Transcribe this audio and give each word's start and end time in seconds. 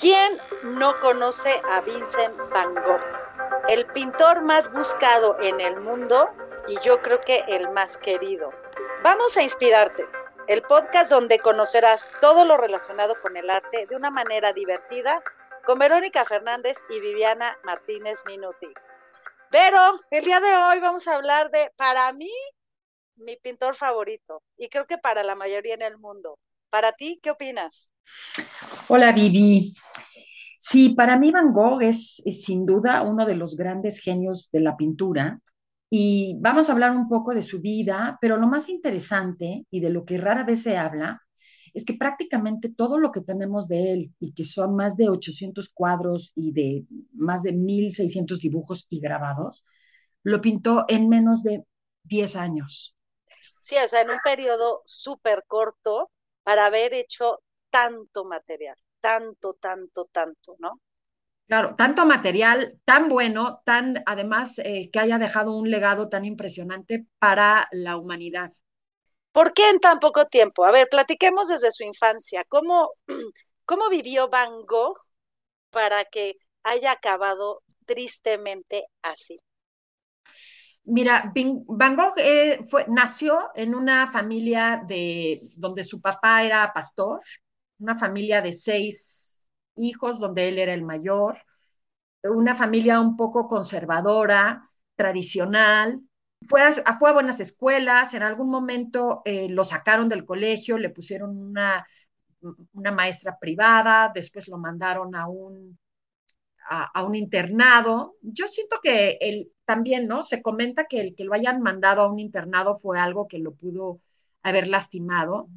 ¿Quién 0.00 0.38
no 0.78 0.92
conoce 1.00 1.60
a 1.70 1.80
Vincent 1.80 2.36
Van 2.50 2.74
Gogh? 2.74 3.00
El 3.68 3.86
pintor 3.86 4.42
más 4.42 4.72
buscado 4.72 5.40
en 5.40 5.60
el 5.60 5.80
mundo 5.80 6.30
y 6.68 6.78
yo 6.80 7.00
creo 7.02 7.20
que 7.20 7.44
el 7.48 7.70
más 7.70 7.96
querido. 7.96 8.52
Vamos 9.02 9.36
a 9.36 9.42
inspirarte. 9.42 10.06
El 10.46 10.62
podcast 10.62 11.10
donde 11.10 11.38
conocerás 11.38 12.10
todo 12.20 12.44
lo 12.44 12.56
relacionado 12.56 13.20
con 13.20 13.36
el 13.36 13.50
arte 13.50 13.86
de 13.86 13.96
una 13.96 14.10
manera 14.10 14.52
divertida 14.52 15.22
con 15.64 15.78
Verónica 15.78 16.24
Fernández 16.24 16.84
y 16.88 17.00
Viviana 17.00 17.58
Martínez 17.64 18.22
Minuti. 18.26 18.72
Pero 19.50 19.78
el 20.10 20.24
día 20.24 20.40
de 20.40 20.54
hoy 20.56 20.80
vamos 20.80 21.08
a 21.08 21.14
hablar 21.14 21.50
de, 21.50 21.72
para 21.76 22.12
mí, 22.12 22.32
mi 23.16 23.36
pintor 23.36 23.74
favorito 23.74 24.42
y 24.56 24.68
creo 24.68 24.86
que 24.86 24.98
para 24.98 25.24
la 25.24 25.34
mayoría 25.34 25.74
en 25.74 25.82
el 25.82 25.98
mundo. 25.98 26.38
Para 26.70 26.92
ti, 26.92 27.18
¿qué 27.22 27.30
opinas? 27.30 27.92
Hola, 28.88 29.12
Vivi. 29.12 29.74
Sí, 30.58 30.94
para 30.94 31.18
mí 31.18 31.30
Van 31.30 31.52
Gogh 31.52 31.82
es, 31.82 32.16
sin 32.16 32.66
duda 32.66 33.02
uno 33.02 33.24
de 33.26 33.36
los 33.36 33.56
grandes 33.56 34.00
genios 34.00 34.50
de 34.52 34.60
la 34.60 34.76
pintura 34.76 35.40
y 35.88 36.36
vamos 36.40 36.68
a 36.68 36.72
hablar 36.72 36.90
un 36.96 37.08
poco 37.08 37.34
de 37.34 37.42
su 37.42 37.60
vida, 37.60 38.18
pero 38.20 38.36
lo 38.36 38.48
más 38.48 38.68
interesante 38.68 39.64
y 39.70 39.80
de 39.80 39.90
lo 39.90 40.04
que 40.04 40.18
rara 40.18 40.44
vez 40.44 40.62
se 40.62 40.76
habla 40.76 41.22
es 41.72 41.84
que 41.84 41.94
prácticamente 41.94 42.68
todo 42.68 42.98
lo 42.98 43.12
que 43.12 43.20
tenemos 43.20 43.68
de 43.68 43.92
él 43.92 44.14
y 44.18 44.32
que 44.32 44.44
son 44.44 44.74
más 44.74 44.96
de 44.96 45.08
800 45.08 45.68
cuadros 45.68 46.32
y 46.34 46.52
de 46.52 46.86
más 47.12 47.42
de 47.42 47.52
1600 47.52 48.40
dibujos 48.40 48.86
y 48.88 48.98
grabados, 48.98 49.64
lo 50.22 50.40
pintó 50.40 50.84
en 50.88 51.08
menos 51.08 51.42
de 51.42 51.64
10 52.02 52.34
años. 52.34 52.96
Sí, 53.60 53.76
o 53.84 53.86
sea, 53.86 54.00
en 54.00 54.10
un 54.10 54.18
periodo 54.24 54.82
súper 54.86 55.44
corto 55.46 56.10
para 56.46 56.66
haber 56.66 56.94
hecho 56.94 57.40
tanto 57.70 58.24
material, 58.24 58.76
tanto, 59.00 59.54
tanto, 59.54 60.04
tanto, 60.12 60.54
¿no? 60.60 60.80
Claro, 61.48 61.74
tanto 61.74 62.06
material 62.06 62.78
tan 62.84 63.08
bueno, 63.08 63.62
tan 63.64 64.04
además 64.06 64.60
eh, 64.60 64.88
que 64.92 65.00
haya 65.00 65.18
dejado 65.18 65.56
un 65.56 65.72
legado 65.72 66.08
tan 66.08 66.24
impresionante 66.24 67.04
para 67.18 67.66
la 67.72 67.96
humanidad. 67.96 68.52
¿Por 69.32 69.54
qué 69.54 69.68
en 69.70 69.80
tan 69.80 69.98
poco 69.98 70.26
tiempo? 70.26 70.64
A 70.64 70.70
ver, 70.70 70.86
platiquemos 70.88 71.48
desde 71.48 71.72
su 71.72 71.82
infancia. 71.82 72.44
¿Cómo, 72.48 72.92
cómo 73.64 73.88
vivió 73.88 74.28
Van 74.28 74.64
Gogh 74.66 74.96
para 75.70 76.04
que 76.04 76.34
haya 76.62 76.92
acabado 76.92 77.64
tristemente 77.86 78.86
así? 79.02 79.36
Mira, 80.88 81.32
Van 81.66 81.96
Gogh 81.96 82.14
eh, 82.18 82.60
fue, 82.70 82.86
nació 82.88 83.50
en 83.56 83.74
una 83.74 84.06
familia 84.06 84.82
de, 84.86 85.40
donde 85.56 85.82
su 85.82 86.00
papá 86.00 86.44
era 86.44 86.72
pastor, 86.72 87.20
una 87.78 87.96
familia 87.96 88.40
de 88.40 88.52
seis 88.52 89.50
hijos, 89.74 90.20
donde 90.20 90.48
él 90.48 90.58
era 90.58 90.72
el 90.72 90.84
mayor, 90.84 91.38
una 92.22 92.54
familia 92.54 93.00
un 93.00 93.16
poco 93.16 93.48
conservadora, 93.48 94.70
tradicional. 94.96 96.00
Fue 96.48 96.62
a, 96.62 96.72
fue 96.98 97.10
a 97.10 97.14
buenas 97.14 97.40
escuelas, 97.40 98.14
en 98.14 98.22
algún 98.22 98.48
momento 98.50 99.22
eh, 99.24 99.48
lo 99.48 99.64
sacaron 99.64 100.08
del 100.08 100.24
colegio, 100.24 100.78
le 100.78 100.90
pusieron 100.90 101.36
una, 101.36 101.86
una 102.74 102.92
maestra 102.92 103.38
privada, 103.40 104.12
después 104.14 104.48
lo 104.48 104.58
mandaron 104.58 105.14
a 105.16 105.26
un 105.28 105.78
a, 106.68 107.02
un 107.04 107.14
internado. 107.14 108.16
Yo 108.22 108.48
siento 108.48 108.78
que 108.82 109.18
él 109.20 109.52
también, 109.64 110.06
¿no? 110.06 110.24
Se 110.24 110.42
comenta 110.42 110.86
que 110.86 111.00
el 111.00 111.14
que 111.14 111.24
lo 111.24 111.34
hayan 111.34 111.60
mandado 111.60 112.02
a 112.02 112.10
un 112.10 112.18
internado 112.18 112.74
fue 112.74 112.98
algo 112.98 113.28
que 113.28 113.38
lo 113.38 113.52
pudo 113.52 114.00
haber 114.42 114.68
lastimado. 114.68 115.48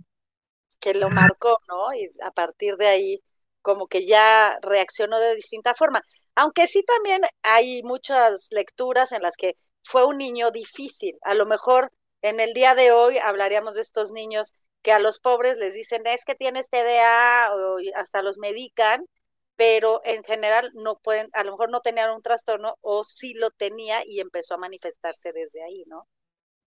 Que 0.80 0.94
lo 0.94 1.10
marcó, 1.10 1.58
¿no? 1.68 1.94
Y 1.94 2.10
a 2.24 2.32
partir 2.32 2.78
de 2.78 2.88
ahí 2.88 3.24
como 3.62 3.88
que 3.88 4.06
ya 4.06 4.58
reaccionó 4.62 5.20
de 5.20 5.36
distinta 5.36 5.74
forma. 5.74 6.02
Aunque 6.36 6.68
sí 6.68 6.84
también 6.84 7.22
hay 7.44 7.84
muchas 7.84 8.48
lecturas 8.52 9.12
en 9.12 9.22
las 9.22 9.36
que 9.36 9.56
fue 9.84 10.06
un 10.06 10.18
niño 10.18 10.52
difícil. 10.52 11.18
A 11.24 11.34
lo 11.34 11.46
mejor 11.46 11.92
en 12.22 12.40
el 12.40 12.54
día 12.54 12.76
de 12.76 12.92
hoy 12.92 13.18
hablaríamos 13.18 13.76
de 13.76 13.82
estos 13.82 14.12
niños 14.12 14.54
que 14.82 14.92
a 14.92 15.00
los 15.00 15.20
pobres 15.20 15.58
les 15.58 15.74
dicen 15.74 16.04
es 16.06 16.24
que 16.24 16.36
tienes 16.36 16.70
TDA 16.70 17.54
o 17.54 17.78
hasta 17.96 18.22
los 18.22 18.38
medican 18.38 19.06
pero 19.60 20.00
en 20.06 20.24
general 20.24 20.72
no 20.74 21.00
pueden, 21.04 21.30
a 21.34 21.44
lo 21.44 21.52
mejor 21.52 21.70
no 21.70 21.82
tenían 21.82 22.16
un 22.16 22.22
trastorno 22.22 22.78
o 22.80 23.04
sí 23.04 23.34
lo 23.34 23.50
tenía 23.50 24.04
y 24.08 24.22
empezó 24.22 24.54
a 24.54 24.58
manifestarse 24.58 25.34
desde 25.34 25.62
ahí, 25.62 25.84
¿no? 25.86 26.08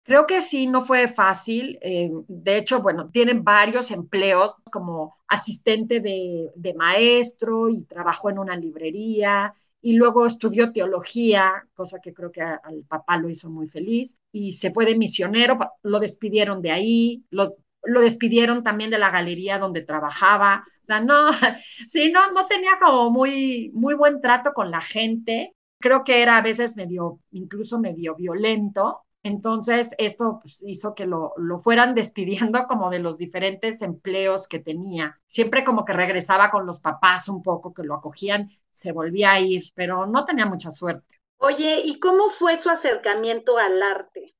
Creo 0.04 0.26
que 0.26 0.40
sí, 0.40 0.66
no 0.66 0.80
fue 0.80 1.06
fácil. 1.06 1.78
Eh, 1.82 2.08
de 2.28 2.56
hecho, 2.56 2.80
bueno, 2.80 3.10
tienen 3.10 3.44
varios 3.44 3.90
empleos 3.90 4.56
como 4.72 5.18
asistente 5.26 6.00
de, 6.00 6.50
de, 6.54 6.72
maestro 6.72 7.68
y 7.68 7.82
trabajó 7.82 8.30
en 8.30 8.38
una 8.38 8.56
librería 8.56 9.54
y 9.82 9.96
luego 9.96 10.24
estudió 10.24 10.72
teología, 10.72 11.68
cosa 11.74 11.98
que 12.02 12.14
creo 12.14 12.32
que 12.32 12.40
al 12.40 12.84
papá 12.88 13.18
lo 13.18 13.28
hizo 13.28 13.50
muy 13.50 13.66
feliz, 13.66 14.16
y 14.32 14.54
se 14.54 14.70
fue 14.70 14.86
de 14.86 14.96
misionero, 14.96 15.58
lo 15.82 16.00
despidieron 16.00 16.62
de 16.62 16.70
ahí, 16.70 17.22
lo 17.28 17.54
lo 17.88 18.00
despidieron 18.00 18.62
también 18.62 18.90
de 18.90 18.98
la 18.98 19.10
galería 19.10 19.58
donde 19.58 19.82
trabajaba. 19.82 20.64
O 20.82 20.86
sea, 20.86 21.00
no, 21.00 21.30
sí, 21.86 22.12
no, 22.12 22.30
no 22.32 22.46
tenía 22.46 22.78
como 22.80 23.10
muy, 23.10 23.70
muy 23.74 23.94
buen 23.94 24.20
trato 24.20 24.52
con 24.52 24.70
la 24.70 24.80
gente. 24.80 25.54
Creo 25.80 26.04
que 26.04 26.22
era 26.22 26.36
a 26.36 26.42
veces 26.42 26.76
medio, 26.76 27.20
incluso 27.30 27.78
medio 27.80 28.14
violento. 28.14 29.02
Entonces, 29.22 29.94
esto 29.98 30.38
pues, 30.40 30.62
hizo 30.66 30.94
que 30.94 31.06
lo, 31.06 31.32
lo 31.36 31.60
fueran 31.60 31.94
despidiendo 31.94 32.66
como 32.66 32.90
de 32.90 33.00
los 33.00 33.18
diferentes 33.18 33.82
empleos 33.82 34.48
que 34.48 34.58
tenía. 34.58 35.20
Siempre 35.26 35.64
como 35.64 35.84
que 35.84 35.92
regresaba 35.92 36.50
con 36.50 36.66
los 36.66 36.80
papás 36.80 37.28
un 37.28 37.42
poco, 37.42 37.74
que 37.74 37.82
lo 37.82 37.94
acogían, 37.94 38.50
se 38.70 38.92
volvía 38.92 39.32
a 39.32 39.40
ir, 39.40 39.64
pero 39.74 40.06
no 40.06 40.24
tenía 40.24 40.46
mucha 40.46 40.70
suerte. 40.70 41.16
Oye, 41.38 41.82
¿y 41.84 42.00
cómo 42.00 42.30
fue 42.30 42.56
su 42.56 42.68
acercamiento 42.68 43.58
al 43.58 43.82
arte? 43.82 44.34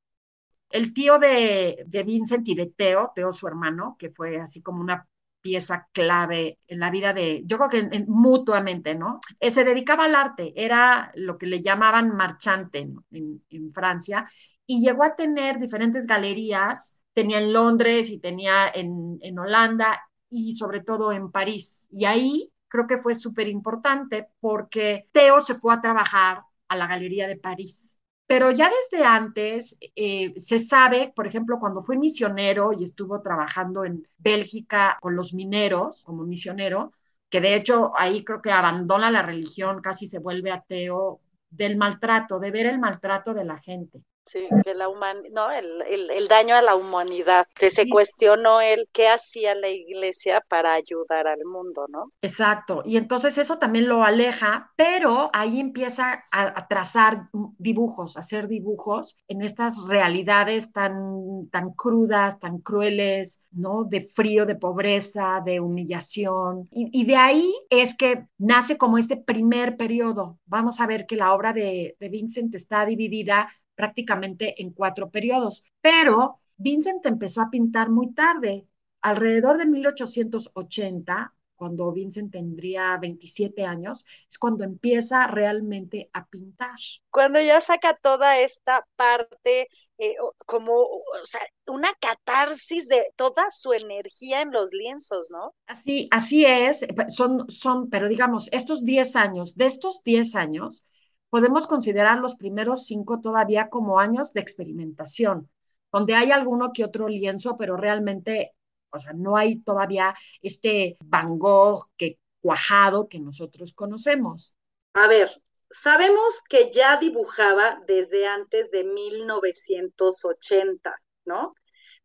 El 0.71 0.93
tío 0.93 1.19
de, 1.19 1.87
Vincent 2.05 2.47
y 2.49 2.55
de 2.55 2.67
Teo, 2.67 3.13
Teo 3.15 3.33
su 3.33 3.47
hermano, 3.47 3.97
que 3.99 4.11
fue 4.11 4.39
así 4.41 4.63
como 4.63 4.81
una 4.81 5.07
pieza 5.41 5.89
clave 5.93 6.59
en 6.67 6.81
la 6.81 6.91
vida 6.91 7.13
de, 7.13 7.43
yo 7.47 7.59
creo 7.59 7.71
que 7.71 8.05
mutuamente, 8.07 8.95
¿no? 8.95 9.21
Eh, 9.41 9.51
se 9.51 9.65
dedicaba 9.65 10.05
al 10.05 10.15
arte, 10.15 10.53
era 10.57 11.13
lo 11.15 11.39
que 11.39 11.47
le 11.47 11.61
llamaban 11.63 12.15
marchante 12.15 12.81
en, 13.11 13.73
Francia, 13.73 14.29
y 14.67 14.83
llegó 14.85 15.05
a 15.05 15.17
tener 15.17 15.59
diferentes 15.59 16.07
galerías, 16.07 17.05
tenía 17.15 17.39
en 17.39 17.53
Londres 17.53 18.11
y 18.11 18.19
tenía 18.19 18.69
en, 18.69 19.19
en 19.23 19.39
Holanda 19.39 20.01
y 20.31 20.53
sobre 20.55 20.81
todo 20.81 21.13
en 21.13 21.31
París. 21.31 21.87
Y 21.91 22.05
ahí 22.05 22.53
creo 22.69 22.87
que 22.87 22.99
fue 22.99 23.15
súper 23.15 23.49
importante 23.49 24.29
porque 24.41 25.09
Teo 25.13 25.41
se 25.41 25.55
fue 25.55 25.75
a 25.75 25.81
trabajar 25.81 26.43
a 26.69 26.77
la 26.77 26.87
Galería 26.87 27.27
de 27.27 27.37
París 27.37 27.98
pero 28.29 28.51
ya 28.53 28.71
desde 28.71 29.07
antes 29.07 29.79
eh, 29.97 30.35
se 30.37 30.61
sabe, 30.61 31.13
por 31.17 31.27
ejemplo, 31.27 31.59
cuando 31.59 31.83
fue 31.83 31.97
misionero 31.97 32.73
y 32.75 32.85
estuvo 32.85 33.23
trabajando 33.23 33.87
en 33.87 34.07
Bélgica 34.19 34.99
con 35.01 35.17
los 35.17 35.33
mineros 35.33 36.05
como 36.05 36.25
misionero, 36.25 36.93
que 37.31 37.41
de 37.41 37.55
hecho 37.55 37.93
ahí 37.97 38.25
creo 38.25 38.43
que 38.43 38.53
abandona 38.53 39.11
la 39.11 39.23
religión, 39.23 39.81
casi 39.81 40.07
se 40.09 40.19
vuelve 40.19 40.53
ateo, 40.53 41.21
del 41.51 41.79
maltrato, 41.79 42.39
de 42.39 42.51
ver 42.51 42.67
el 42.67 42.79
maltrato 42.79 43.33
de 43.33 43.45
la 43.45 43.57
gente. 43.57 44.05
Sí, 44.29 44.47
que 44.63 44.75
la 44.75 44.91
human, 44.91 45.23
no, 45.33 45.51
el, 45.51 45.83
el, 46.11 46.29
daño 46.29 46.55
a 46.55 46.61
la 46.61 46.77
humanidad, 46.77 47.47
que 47.55 47.71
se 47.71 47.89
cuestionó 47.89 48.61
él 48.61 48.87
qué 48.93 49.09
hacía 49.09 49.55
la 49.55 49.69
iglesia 49.69 50.43
para 50.49 50.75
ayudar 50.75 51.27
al 51.27 51.43
mundo, 51.47 51.87
¿no? 51.89 52.13
Exacto, 52.21 52.83
y 52.85 52.99
entonces 52.99 53.39
eso 53.39 53.59
también 53.59 53.89
lo 53.89 54.05
aleja, 54.05 54.71
pero 54.77 55.31
ahí 55.33 55.61
empieza 55.61 56.25
a, 56.31 56.69
trazar 56.69 57.31
dibujos, 57.57 58.19
a 58.19 58.21
hacer 58.21 58.49
dibujos 58.49 59.17
en 59.29 59.41
estas 59.41 59.87
realidades 59.89 60.73
tan, 60.73 61.49
tan 61.51 61.73
crudas, 61.73 62.39
tan 62.39 62.59
crueles, 62.59 63.45
¿no? 63.51 63.85
De 63.85 64.03
frío, 64.03 64.45
de 64.45 64.57
pobreza, 64.57 65.41
de 65.43 65.61
humillación, 65.61 66.69
y, 66.71 66.91
y 66.93 67.07
de 67.07 67.17
ahí 67.17 67.55
es 67.71 67.97
que 67.97 68.27
nace 68.37 68.77
como 68.77 68.99
este 68.99 69.17
primer 69.17 69.79
periodo. 69.79 70.39
Vamos 70.45 70.81
a 70.81 70.87
ver 70.87 71.07
que 71.07 71.17
la 71.17 71.33
obra 71.33 71.55
de, 71.55 71.97
de 71.99 72.09
Vincent 72.11 72.55
está 72.55 72.85
dividida 72.85 73.49
prácticamente 73.79 74.61
en 74.61 74.73
cuatro 74.73 75.09
periodos. 75.09 75.65
Pero 75.81 76.41
Vincent 76.57 77.07
empezó 77.07 77.43
a 77.43 77.51
pintar 77.51 77.91
muy 77.91 78.13
tarde, 78.13 78.67
alrededor 79.01 79.57
de 79.57 79.67
1880, 79.67 81.33
cuando 81.55 81.93
Vincent 81.93 82.33
tendría 82.33 82.97
27 82.97 83.65
años, 83.65 84.05
es 84.29 84.37
cuando 84.37 84.65
empieza 84.65 85.29
realmente 85.29 86.11
a 86.13 86.27
pintar. 86.27 86.77
Cuando 87.11 87.41
ya 87.41 87.61
saca 87.61 87.95
toda 87.95 88.39
esta 88.41 88.85
parte, 88.97 89.69
eh, 89.99 90.17
como, 90.45 90.73
o 90.75 91.03
sea, 91.25 91.41
una 91.69 91.93
catarsis 92.01 92.89
de 92.89 93.13
toda 93.15 93.51
su 93.51 93.73
energía 93.73 94.43
en 94.43 94.51
los 94.51 94.73
lienzos, 94.73 95.31
¿no? 95.31 95.55
Así, 95.67 96.09
así 96.11 96.45
es, 96.45 96.85
son, 97.09 97.49
son, 97.49 97.91
pero 97.91 98.09
digamos, 98.09 98.49
estos 98.51 98.85
10 98.85 99.15
años, 99.15 99.57
de 99.57 99.67
estos 99.67 100.03
10 100.03 100.35
años, 100.35 100.83
podemos 101.31 101.67
considerar 101.67 102.19
los 102.19 102.37
primeros 102.37 102.87
cinco 102.87 103.21
todavía 103.21 103.69
como 103.69 104.01
años 104.01 104.33
de 104.33 104.41
experimentación, 104.41 105.51
donde 105.93 106.15
hay 106.15 106.31
alguno 106.31 106.73
que 106.73 106.85
otro 106.85 107.09
lienzo, 107.09 107.57
pero 107.57 107.77
realmente, 107.77 108.55
o 108.91 108.99
sea, 108.99 109.13
no 109.13 109.37
hay 109.37 109.61
todavía 109.61 110.15
este 110.41 110.97
Van 111.05 111.39
Gogh 111.39 111.91
que 111.97 112.19
cuajado 112.41 113.09
que 113.09 113.21
nosotros 113.21 113.73
conocemos. 113.73 114.57
A 114.95 115.09
ver, 115.09 115.31
sabemos 115.71 116.43
que 116.49 116.71
ya 116.73 116.99
dibujaba 116.99 117.81
desde 117.87 118.27
antes 118.27 118.71
de 118.71 118.85
1980, 118.85 121.01
¿no? 121.25 121.55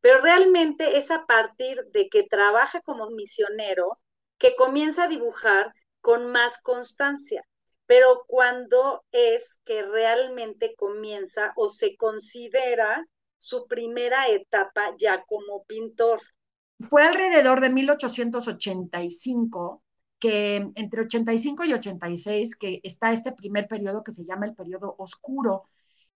Pero 0.01 0.19
realmente 0.19 0.97
es 0.97 1.11
a 1.11 1.25
partir 1.25 1.85
de 1.93 2.09
que 2.09 2.23
trabaja 2.23 2.81
como 2.81 3.09
misionero 3.09 3.99
que 4.37 4.55
comienza 4.55 5.05
a 5.05 5.07
dibujar 5.07 5.73
con 6.01 6.31
más 6.31 6.61
constancia. 6.61 7.45
Pero 7.85 8.23
cuando 8.27 9.03
es 9.11 9.59
que 9.65 9.83
realmente 9.83 10.73
comienza 10.75 11.51
o 11.55 11.69
se 11.69 11.95
considera 11.97 13.05
su 13.37 13.67
primera 13.67 14.27
etapa 14.29 14.95
ya 14.97 15.23
como 15.25 15.65
pintor. 15.65 16.21
Fue 16.79 17.03
alrededor 17.03 17.59
de 17.59 17.69
1885 17.69 19.83
que 20.17 20.71
entre 20.75 21.01
85 21.01 21.65
y 21.65 21.73
86 21.73 22.55
que 22.55 22.79
está 22.83 23.11
este 23.11 23.33
primer 23.33 23.67
periodo 23.67 24.05
que 24.05 24.13
se 24.13 24.23
llama 24.23 24.45
el 24.45 24.55
periodo 24.55 24.95
oscuro 24.97 25.65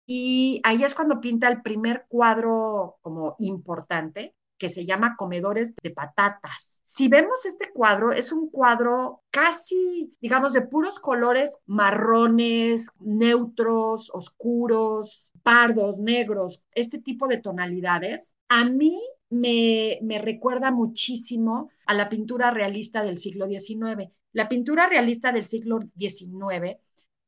y 0.05 0.61
ahí 0.63 0.85
es 0.85 0.93
cuando 0.93 1.19
pinta 1.19 1.49
el 1.49 1.61
primer 1.61 2.05
cuadro 2.07 2.97
como 3.01 3.35
importante 3.39 4.33
que 4.57 4.69
se 4.69 4.85
llama 4.85 5.15
Comedores 5.17 5.75
de 5.81 5.91
Patatas. 5.91 6.81
Si 6.83 7.07
vemos 7.07 7.45
este 7.45 7.71
cuadro, 7.71 8.11
es 8.11 8.31
un 8.31 8.49
cuadro 8.49 9.21
casi, 9.29 10.15
digamos, 10.19 10.53
de 10.53 10.61
puros 10.61 10.99
colores 10.99 11.59
marrones, 11.65 12.89
neutros, 12.99 14.09
oscuros, 14.13 15.31
pardos, 15.43 15.99
negros, 15.99 16.63
este 16.73 16.99
tipo 16.99 17.27
de 17.27 17.37
tonalidades. 17.37 18.35
A 18.49 18.65
mí 18.65 18.99
me, 19.29 19.99
me 20.01 20.19
recuerda 20.19 20.71
muchísimo 20.71 21.69
a 21.85 21.93
la 21.93 22.09
pintura 22.09 22.51
realista 22.51 23.03
del 23.03 23.17
siglo 23.17 23.47
XIX. 23.47 24.11
La 24.33 24.49
pintura 24.49 24.87
realista 24.87 25.31
del 25.31 25.45
siglo 25.45 25.79
XIX, 25.97 26.77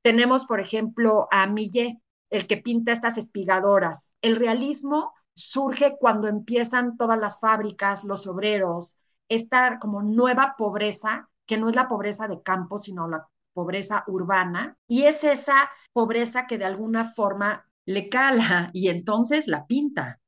tenemos, 0.01 0.45
por 0.45 0.59
ejemplo, 0.59 1.27
a 1.31 1.47
Millet, 1.47 1.97
el 2.29 2.47
que 2.47 2.57
pinta 2.57 2.91
estas 2.91 3.17
espigadoras. 3.17 4.13
El 4.21 4.35
realismo 4.35 5.13
surge 5.39 5.97
cuando 5.97 6.27
empiezan 6.27 6.97
todas 6.97 7.19
las 7.19 7.39
fábricas, 7.39 8.03
los 8.03 8.27
obreros, 8.27 8.97
esta 9.27 9.79
como 9.79 10.01
nueva 10.01 10.55
pobreza, 10.57 11.29
que 11.45 11.57
no 11.57 11.69
es 11.69 11.75
la 11.75 11.87
pobreza 11.87 12.27
de 12.27 12.41
campo, 12.41 12.79
sino 12.79 13.07
la 13.07 13.27
pobreza 13.53 14.03
urbana, 14.07 14.77
y 14.87 15.03
es 15.03 15.23
esa 15.23 15.71
pobreza 15.93 16.47
que 16.47 16.57
de 16.57 16.65
alguna 16.65 17.05
forma 17.05 17.65
le 17.85 18.09
cala 18.09 18.69
y 18.73 18.89
entonces 18.89 19.47
la 19.47 19.65
pinta. 19.65 20.19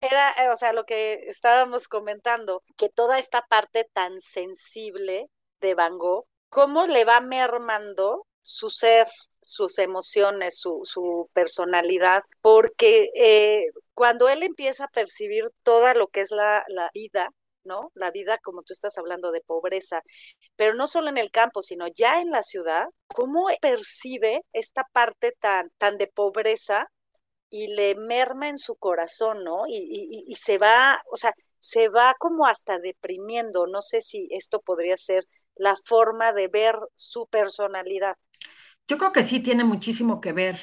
Era, 0.00 0.30
eh, 0.32 0.48
o 0.48 0.56
sea, 0.56 0.72
lo 0.72 0.84
que 0.84 1.24
estábamos 1.26 1.86
comentando, 1.86 2.62
que 2.76 2.88
toda 2.88 3.18
esta 3.18 3.42
parte 3.42 3.86
tan 3.92 4.20
sensible 4.20 5.28
de 5.60 5.74
Van 5.74 5.98
Gogh, 5.98 6.26
cómo 6.48 6.86
le 6.86 7.04
va 7.04 7.20
mermando 7.20 8.26
su 8.40 8.70
ser, 8.70 9.06
sus 9.44 9.78
emociones, 9.78 10.58
su, 10.58 10.80
su 10.84 11.28
personalidad, 11.34 12.22
porque 12.40 13.10
eh, 13.14 13.66
cuando 14.00 14.30
él 14.30 14.42
empieza 14.42 14.84
a 14.84 14.88
percibir 14.88 15.44
toda 15.62 15.92
lo 15.92 16.08
que 16.08 16.22
es 16.22 16.30
la, 16.30 16.64
la 16.68 16.88
vida, 16.94 17.28
¿no? 17.64 17.92
La 17.92 18.10
vida, 18.10 18.38
como 18.42 18.62
tú 18.62 18.72
estás 18.72 18.96
hablando, 18.96 19.30
de 19.30 19.42
pobreza, 19.42 20.00
pero 20.56 20.72
no 20.72 20.86
solo 20.86 21.10
en 21.10 21.18
el 21.18 21.30
campo, 21.30 21.60
sino 21.60 21.86
ya 21.86 22.18
en 22.22 22.30
la 22.30 22.42
ciudad, 22.42 22.86
¿cómo 23.08 23.48
percibe 23.60 24.40
esta 24.54 24.84
parte 24.90 25.36
tan, 25.38 25.68
tan 25.76 25.98
de 25.98 26.06
pobreza 26.06 26.86
y 27.50 27.74
le 27.74 27.94
merma 27.94 28.48
en 28.48 28.56
su 28.56 28.74
corazón, 28.76 29.44
¿no? 29.44 29.66
Y, 29.68 29.76
y, 29.76 30.24
y, 30.26 30.34
se 30.36 30.56
va, 30.56 31.02
o 31.12 31.18
sea, 31.18 31.34
se 31.58 31.90
va 31.90 32.14
como 32.18 32.46
hasta 32.46 32.78
deprimiendo. 32.78 33.66
No 33.66 33.82
sé 33.82 34.00
si 34.00 34.28
esto 34.30 34.62
podría 34.62 34.96
ser 34.96 35.26
la 35.56 35.74
forma 35.84 36.32
de 36.32 36.48
ver 36.48 36.74
su 36.94 37.26
personalidad. 37.26 38.16
Yo 38.88 38.96
creo 38.96 39.12
que 39.12 39.24
sí 39.24 39.40
tiene 39.40 39.64
muchísimo 39.64 40.22
que 40.22 40.32
ver. 40.32 40.58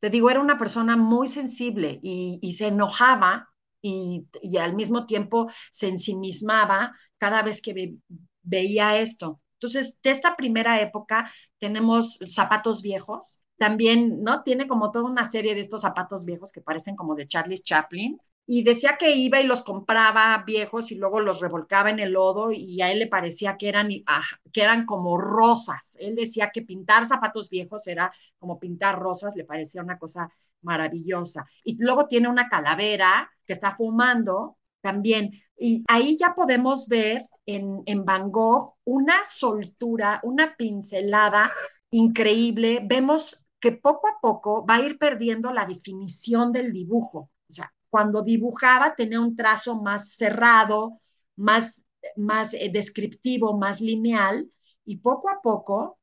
Te 0.00 0.10
digo, 0.10 0.30
era 0.30 0.40
una 0.40 0.58
persona 0.58 0.96
muy 0.96 1.28
sensible 1.28 1.98
y, 2.02 2.52
se 2.56 2.68
enojaba 2.68 3.48
y, 3.82 4.26
y, 4.42 4.56
al 4.58 4.74
mismo 4.74 5.06
tiempo 5.06 5.50
se 5.72 5.88
ensimismaba 5.88 6.94
cada 7.18 7.42
vez 7.42 7.60
que 7.62 7.74
ve, 7.74 7.96
veía 8.42 8.96
esto. 8.98 9.40
Entonces, 9.54 10.00
de 10.02 10.10
esta 10.10 10.36
primera 10.36 10.80
época 10.80 11.30
tenemos 11.58 12.18
zapatos 12.28 12.82
viejos, 12.82 13.44
también, 13.58 14.22
¿no? 14.22 14.42
Tiene 14.42 14.66
como 14.66 14.90
toda 14.90 15.04
una 15.10 15.24
serie 15.24 15.54
de 15.54 15.60
estos 15.60 15.82
zapatos 15.82 16.24
viejos 16.24 16.50
que 16.50 16.62
parecen 16.62 16.96
como 16.96 17.14
de 17.14 17.28
Charlie 17.28 17.58
Chaplin, 17.58 18.18
y 18.52 18.64
decía 18.64 18.96
que 18.98 19.12
iba 19.12 19.40
y 19.40 19.46
los 19.46 19.62
compraba 19.62 20.42
viejos 20.44 20.90
y 20.90 20.96
luego 20.96 21.20
los 21.20 21.40
revolcaba 21.40 21.88
en 21.88 22.00
el 22.00 22.14
lodo 22.14 22.50
y 22.50 22.82
a 22.82 22.90
él 22.90 22.98
le 22.98 23.06
parecía 23.06 23.56
que 23.56 23.68
eran, 23.68 23.88
ah, 24.06 24.24
que 24.52 24.64
eran 24.64 24.86
como 24.86 25.16
rosas. 25.18 25.96
Él 26.00 26.16
decía 26.16 26.50
que 26.52 26.62
pintar 26.62 27.06
zapatos 27.06 27.48
viejos 27.48 27.86
era 27.86 28.12
como 28.40 28.58
pintar 28.58 28.98
rosas, 28.98 29.36
le 29.36 29.44
parecía 29.44 29.84
una 29.84 30.00
cosa 30.00 30.32
maravillosa. 30.62 31.46
Y 31.62 31.76
luego 31.80 32.08
tiene 32.08 32.28
una 32.28 32.48
calavera 32.48 33.30
que 33.46 33.52
está 33.52 33.76
fumando 33.76 34.58
también. 34.80 35.30
Y 35.56 35.84
ahí 35.86 36.16
ya 36.18 36.34
podemos 36.34 36.88
ver 36.88 37.22
en, 37.46 37.84
en 37.86 38.04
Van 38.04 38.32
Gogh 38.32 38.78
una 38.82 39.14
soltura, 39.30 40.18
una 40.24 40.56
pincelada 40.56 41.52
increíble. 41.92 42.80
Vemos 42.84 43.40
que 43.60 43.70
poco 43.70 44.08
a 44.08 44.18
poco 44.20 44.66
va 44.66 44.74
a 44.74 44.82
ir 44.82 44.98
perdiendo 44.98 45.52
la 45.52 45.66
definición 45.66 46.50
del 46.50 46.72
dibujo. 46.72 47.30
O 47.48 47.52
sea, 47.52 47.72
cuando 47.90 48.22
dibujaba 48.22 48.94
tenía 48.94 49.20
un 49.20 49.36
trazo 49.36 49.82
más 49.82 50.14
cerrado, 50.14 51.00
más, 51.36 51.86
más 52.16 52.54
eh, 52.54 52.70
descriptivo, 52.72 53.58
más 53.58 53.80
lineal, 53.80 54.50
y 54.84 54.98
poco 54.98 55.28
a 55.28 55.40
poco 55.42 55.98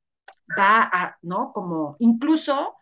va 0.58 0.84
a, 0.84 1.18
¿no? 1.22 1.52
Como 1.54 1.96
incluso 2.00 2.76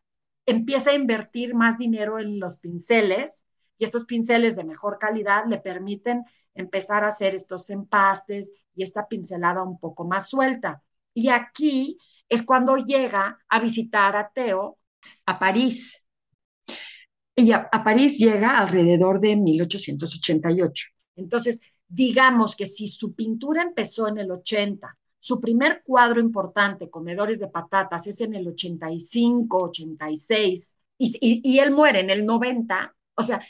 empieza 0.45 0.91
a 0.91 0.95
invertir 0.95 1.55
más 1.55 1.77
dinero 1.77 2.19
en 2.19 2.39
los 2.39 2.59
pinceles, 2.59 3.45
y 3.77 3.85
estos 3.85 4.05
pinceles 4.05 4.55
de 4.55 4.63
mejor 4.63 4.97
calidad 4.99 5.45
le 5.47 5.57
permiten 5.59 6.23
empezar 6.53 7.03
a 7.03 7.09
hacer 7.09 7.35
estos 7.35 7.69
empastes 7.69 8.53
y 8.73 8.83
esta 8.83 9.07
pincelada 9.07 9.63
un 9.63 9.79
poco 9.79 10.05
más 10.05 10.29
suelta. 10.29 10.81
Y 11.13 11.29
aquí 11.29 11.97
es 12.29 12.43
cuando 12.43 12.77
llega 12.77 13.37
a 13.49 13.59
visitar 13.59 14.15
a 14.15 14.29
Teo 14.33 14.79
a 15.25 15.39
París 15.39 16.04
y 17.35 17.51
a, 17.51 17.67
a 17.71 17.83
París 17.83 18.17
llega 18.17 18.57
alrededor 18.59 19.19
de 19.19 19.35
1888. 19.35 20.87
Entonces, 21.15 21.61
digamos 21.87 22.55
que 22.55 22.65
si 22.65 22.87
su 22.87 23.13
pintura 23.13 23.63
empezó 23.63 24.07
en 24.07 24.17
el 24.17 24.31
80, 24.31 24.97
su 25.19 25.41
primer 25.41 25.81
cuadro 25.83 26.19
importante, 26.21 26.89
Comedores 26.89 27.39
de 27.39 27.47
Patatas, 27.47 28.07
es 28.07 28.21
en 28.21 28.35
el 28.35 28.47
85, 28.47 29.57
86, 29.57 30.75
y, 30.97 31.17
y, 31.19 31.41
y, 31.43 31.59
él 31.59 31.71
muere 31.71 31.99
en 31.99 32.09
el 32.09 32.25
90, 32.25 32.95
o 33.15 33.23
sea, 33.23 33.41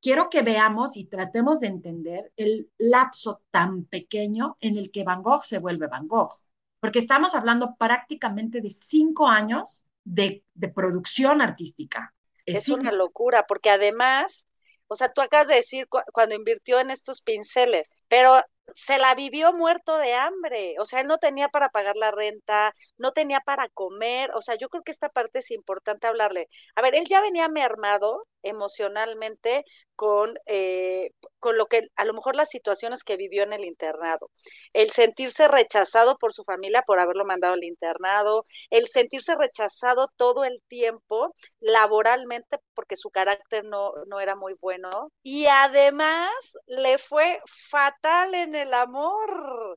quiero 0.00 0.28
que 0.28 0.42
veamos 0.42 0.96
y 0.96 1.06
tratemos 1.06 1.60
de 1.60 1.68
entender 1.68 2.32
el 2.36 2.70
lapso 2.78 3.42
tan 3.50 3.84
pequeño 3.84 4.58
en 4.60 4.76
el 4.76 4.90
que 4.90 5.02
Van 5.02 5.22
Gogh 5.22 5.44
se 5.44 5.58
vuelve 5.58 5.88
Van 5.88 6.06
Gogh, 6.06 6.34
porque 6.78 6.98
estamos 7.00 7.34
hablando 7.34 7.74
prácticamente 7.76 8.60
de 8.60 8.70
cinco 8.70 9.26
años 9.26 9.84
de, 10.04 10.44
de 10.54 10.68
producción 10.68 11.40
artística. 11.40 12.13
Es, 12.46 12.68
una 12.68 12.92
locura, 12.92 13.46
porque 13.46 13.70
además, 13.70 14.46
o 14.88 14.96
sea, 14.96 15.12
tú 15.12 15.20
acabas 15.20 15.48
de 15.48 15.56
decir 15.56 15.88
cu 15.88 15.98
cuando 16.12 16.34
invirtió 16.34 16.80
en 16.80 16.90
estos 16.90 17.22
pinceles, 17.22 17.88
pero 18.08 18.42
se 18.72 18.98
la 18.98 19.14
vivió 19.14 19.52
muerto 19.52 19.98
de 19.98 20.14
hambre, 20.14 20.76
o 20.78 20.84
sea, 20.84 21.00
él 21.00 21.06
no 21.06 21.18
tenía 21.18 21.48
para 21.48 21.68
pagar 21.68 21.96
la 21.96 22.10
renta, 22.10 22.74
no 22.96 23.12
tenía 23.12 23.40
para 23.40 23.68
comer, 23.68 24.30
o 24.34 24.42
sea, 24.42 24.56
yo 24.56 24.68
creo 24.68 24.82
que 24.82 24.92
esta 24.92 25.08
parte 25.08 25.40
es 25.40 25.50
importante 25.50 26.06
hablarle. 26.06 26.48
A 26.74 26.82
ver, 26.82 26.94
él 26.94 27.04
ya 27.08 27.20
venía 27.20 27.48
mermado 27.48 28.26
emocionalmente 28.42 29.64
con, 29.96 30.34
eh, 30.46 31.10
con 31.38 31.56
lo 31.58 31.66
que 31.66 31.88
a 31.96 32.04
lo 32.04 32.14
mejor 32.14 32.36
las 32.36 32.50
situaciones 32.50 33.04
que 33.04 33.16
vivió 33.16 33.42
en 33.42 33.52
el 33.52 33.64
internado, 33.64 34.30
el 34.72 34.90
sentirse 34.90 35.48
rechazado 35.48 36.16
por 36.18 36.32
su 36.32 36.44
familia 36.44 36.82
por 36.82 36.98
haberlo 36.98 37.24
mandado 37.24 37.54
al 37.54 37.64
internado, 37.64 38.44
el 38.70 38.86
sentirse 38.88 39.34
rechazado 39.34 40.08
todo 40.16 40.44
el 40.44 40.62
tiempo 40.68 41.34
laboralmente 41.60 42.58
porque 42.74 42.96
su 42.96 43.10
carácter 43.10 43.64
no, 43.64 43.92
no 44.06 44.20
era 44.20 44.36
muy 44.36 44.54
bueno 44.60 45.10
y 45.22 45.46
además 45.46 46.30
le 46.66 46.98
fue 46.98 47.40
fatal 47.46 48.34
en 48.34 48.54
el 48.54 48.74
amor. 48.74 49.76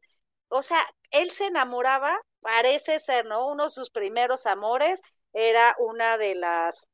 O 0.50 0.62
sea, 0.62 0.86
él 1.12 1.32
se 1.32 1.48
enamoraba, 1.48 2.20
parece 2.42 3.00
ser, 3.00 3.26
¿no? 3.26 3.48
Uno 3.48 3.66
de 3.66 3.70
sus 3.70 3.90
primeros 3.92 4.46
amores 4.46 5.02
era 5.34 5.76
una 5.80 6.18
de 6.18 6.36
las 6.36 6.90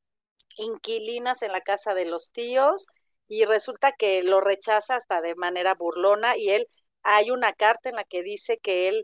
inquilinas 0.57 1.41
en 1.41 1.51
la 1.51 1.61
casa 1.61 1.93
de 1.93 2.05
los 2.05 2.31
tíos 2.31 2.87
y 3.33 3.45
resulta 3.45 3.93
que 3.93 4.21
lo 4.21 4.41
rechaza 4.41 4.95
hasta 4.95 5.19
de 5.19 5.33
manera 5.35 5.73
burlona 5.73 6.37
y 6.37 6.49
él 6.49 6.67
hay 7.01 7.31
una 7.31 7.53
carta 7.53 7.89
en 7.89 7.95
la 7.95 8.03
que 8.03 8.21
dice 8.21 8.59
que 8.59 8.87
él 8.87 9.03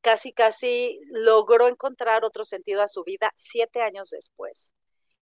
casi 0.00 0.32
casi 0.32 1.00
logró 1.10 1.68
encontrar 1.68 2.24
otro 2.24 2.44
sentido 2.44 2.82
a 2.82 2.88
su 2.88 3.04
vida 3.04 3.30
siete 3.36 3.82
años 3.82 4.10
después. 4.10 4.74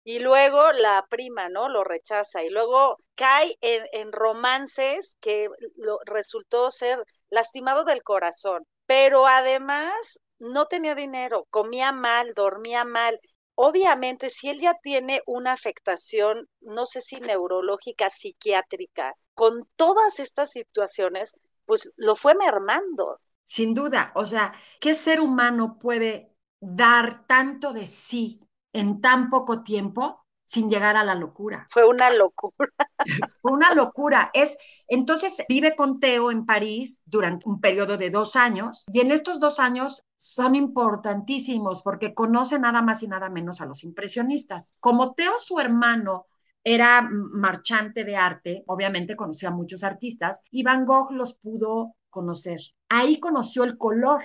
Y 0.05 0.19
luego 0.19 0.71
la 0.71 1.05
prima, 1.09 1.49
¿no? 1.49 1.67
Lo 1.67 1.83
rechaza 1.83 2.43
y 2.43 2.49
luego 2.49 2.95
cae 3.15 3.57
en, 3.61 3.85
en 3.91 4.11
romances 4.13 5.17
que 5.19 5.49
lo, 5.75 5.99
resultó 6.05 6.71
ser 6.71 7.03
lastimado 7.29 7.83
del 7.83 8.03
corazón. 8.03 8.65
Pero 8.85 9.27
además 9.27 10.21
no 10.39 10.67
tenía 10.67 10.95
dinero, 10.95 11.45
comía 11.49 11.91
mal, 11.91 12.33
dormía 12.35 12.85
mal. 12.85 13.19
Obviamente, 13.55 14.29
si 14.29 14.49
él 14.49 14.59
ya 14.59 14.75
tiene 14.81 15.21
una 15.25 15.53
afectación, 15.53 16.49
no 16.61 16.85
sé 16.85 17.01
si 17.01 17.19
neurológica, 17.19 18.09
psiquiátrica, 18.09 19.13
con 19.33 19.65
todas 19.75 20.19
estas 20.19 20.51
situaciones, 20.51 21.33
pues 21.65 21.91
lo 21.95 22.15
fue 22.15 22.35
mermando. 22.35 23.19
Sin 23.43 23.73
duda, 23.73 24.11
o 24.15 24.25
sea, 24.25 24.53
¿qué 24.79 24.95
ser 24.95 25.21
humano 25.21 25.77
puede 25.79 26.33
dar 26.59 27.25
tanto 27.27 27.73
de 27.73 27.87
sí 27.87 28.41
en 28.73 29.01
tan 29.01 29.29
poco 29.29 29.63
tiempo 29.63 30.24
sin 30.45 30.69
llegar 30.69 30.95
a 30.95 31.03
la 31.03 31.15
locura? 31.15 31.65
Fue 31.67 31.85
una 31.87 32.09
locura. 32.11 32.69
Fue 33.41 33.51
una 33.51 33.73
locura. 33.73 34.31
Es, 34.33 34.57
entonces 34.87 35.43
vive 35.49 35.75
con 35.75 35.99
Teo 35.99 36.31
en 36.31 36.45
París 36.45 37.01
durante 37.05 37.49
un 37.49 37.59
periodo 37.59 37.97
de 37.97 38.09
dos 38.09 38.35
años 38.35 38.85
y 38.91 39.01
en 39.01 39.11
estos 39.11 39.39
dos 39.39 39.59
años 39.59 40.05
son 40.15 40.55
importantísimos 40.55 41.81
porque 41.81 42.13
conoce 42.13 42.57
nada 42.59 42.81
más 42.81 43.03
y 43.03 43.07
nada 43.07 43.29
menos 43.29 43.61
a 43.61 43.65
los 43.65 43.83
impresionistas. 43.83 44.77
Como 44.79 45.13
Teo, 45.13 45.33
su 45.39 45.59
hermano, 45.59 46.27
era 46.63 47.07
marchante 47.11 48.03
de 48.03 48.15
arte, 48.15 48.63
obviamente 48.65 49.15
conocía 49.15 49.49
a 49.49 49.51
muchos 49.53 49.83
artistas 49.83 50.43
y 50.49 50.63
Van 50.63 50.83
Gogh 50.83 51.11
los 51.11 51.35
pudo 51.35 51.93
conocer. 52.09 52.59
Ahí 52.89 53.19
conoció 53.19 53.63
el 53.63 53.77
color. 53.77 54.23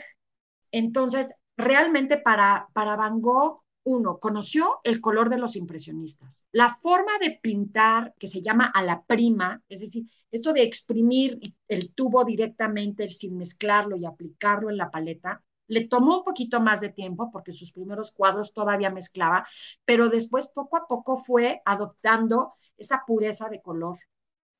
Entonces, 0.73 1.35
realmente 1.59 2.17
para, 2.17 2.69
para 2.73 2.97
Van 2.97 3.21
Gogh, 3.21 3.63
uno, 3.85 4.19
conoció 4.19 4.81
el 4.85 5.01
color 5.01 5.31
de 5.31 5.39
los 5.39 5.57
impresionistas. 5.57 6.47
La 6.53 6.75
forma 6.77 7.13
de 7.21 7.39
pintar 7.43 8.15
que 8.19 8.29
se 8.29 8.43
llama 8.43 8.67
a 8.67 8.83
la 8.83 9.03
prima, 9.05 9.63
es 9.69 9.81
decir, 9.81 10.07
esto 10.31 10.53
de 10.53 10.63
exprimir 10.63 11.41
el 11.69 11.93
tubo 11.95 12.25
directamente 12.25 13.09
sin 13.09 13.37
mezclarlo 13.37 13.97
y 13.97 14.07
aplicarlo 14.07 14.71
en 14.71 14.77
la 14.77 14.91
paleta, 14.91 15.43
le 15.67 15.87
tomó 15.87 16.19
un 16.19 16.25
poquito 16.25 16.61
más 16.61 16.81
de 16.81 16.89
tiempo 16.91 17.31
porque 17.31 17.53
sus 17.53 17.73
primeros 17.73 18.11
cuadros 18.11 18.53
todavía 18.53 18.91
mezclaba, 18.91 19.47
pero 19.85 20.09
después 20.09 20.49
poco 20.49 20.77
a 20.77 20.87
poco 20.89 21.17
fue 21.17 21.63
adoptando 21.65 22.55
esa 22.77 23.05
pureza 23.07 23.49
de 23.49 23.63
color. 23.63 23.99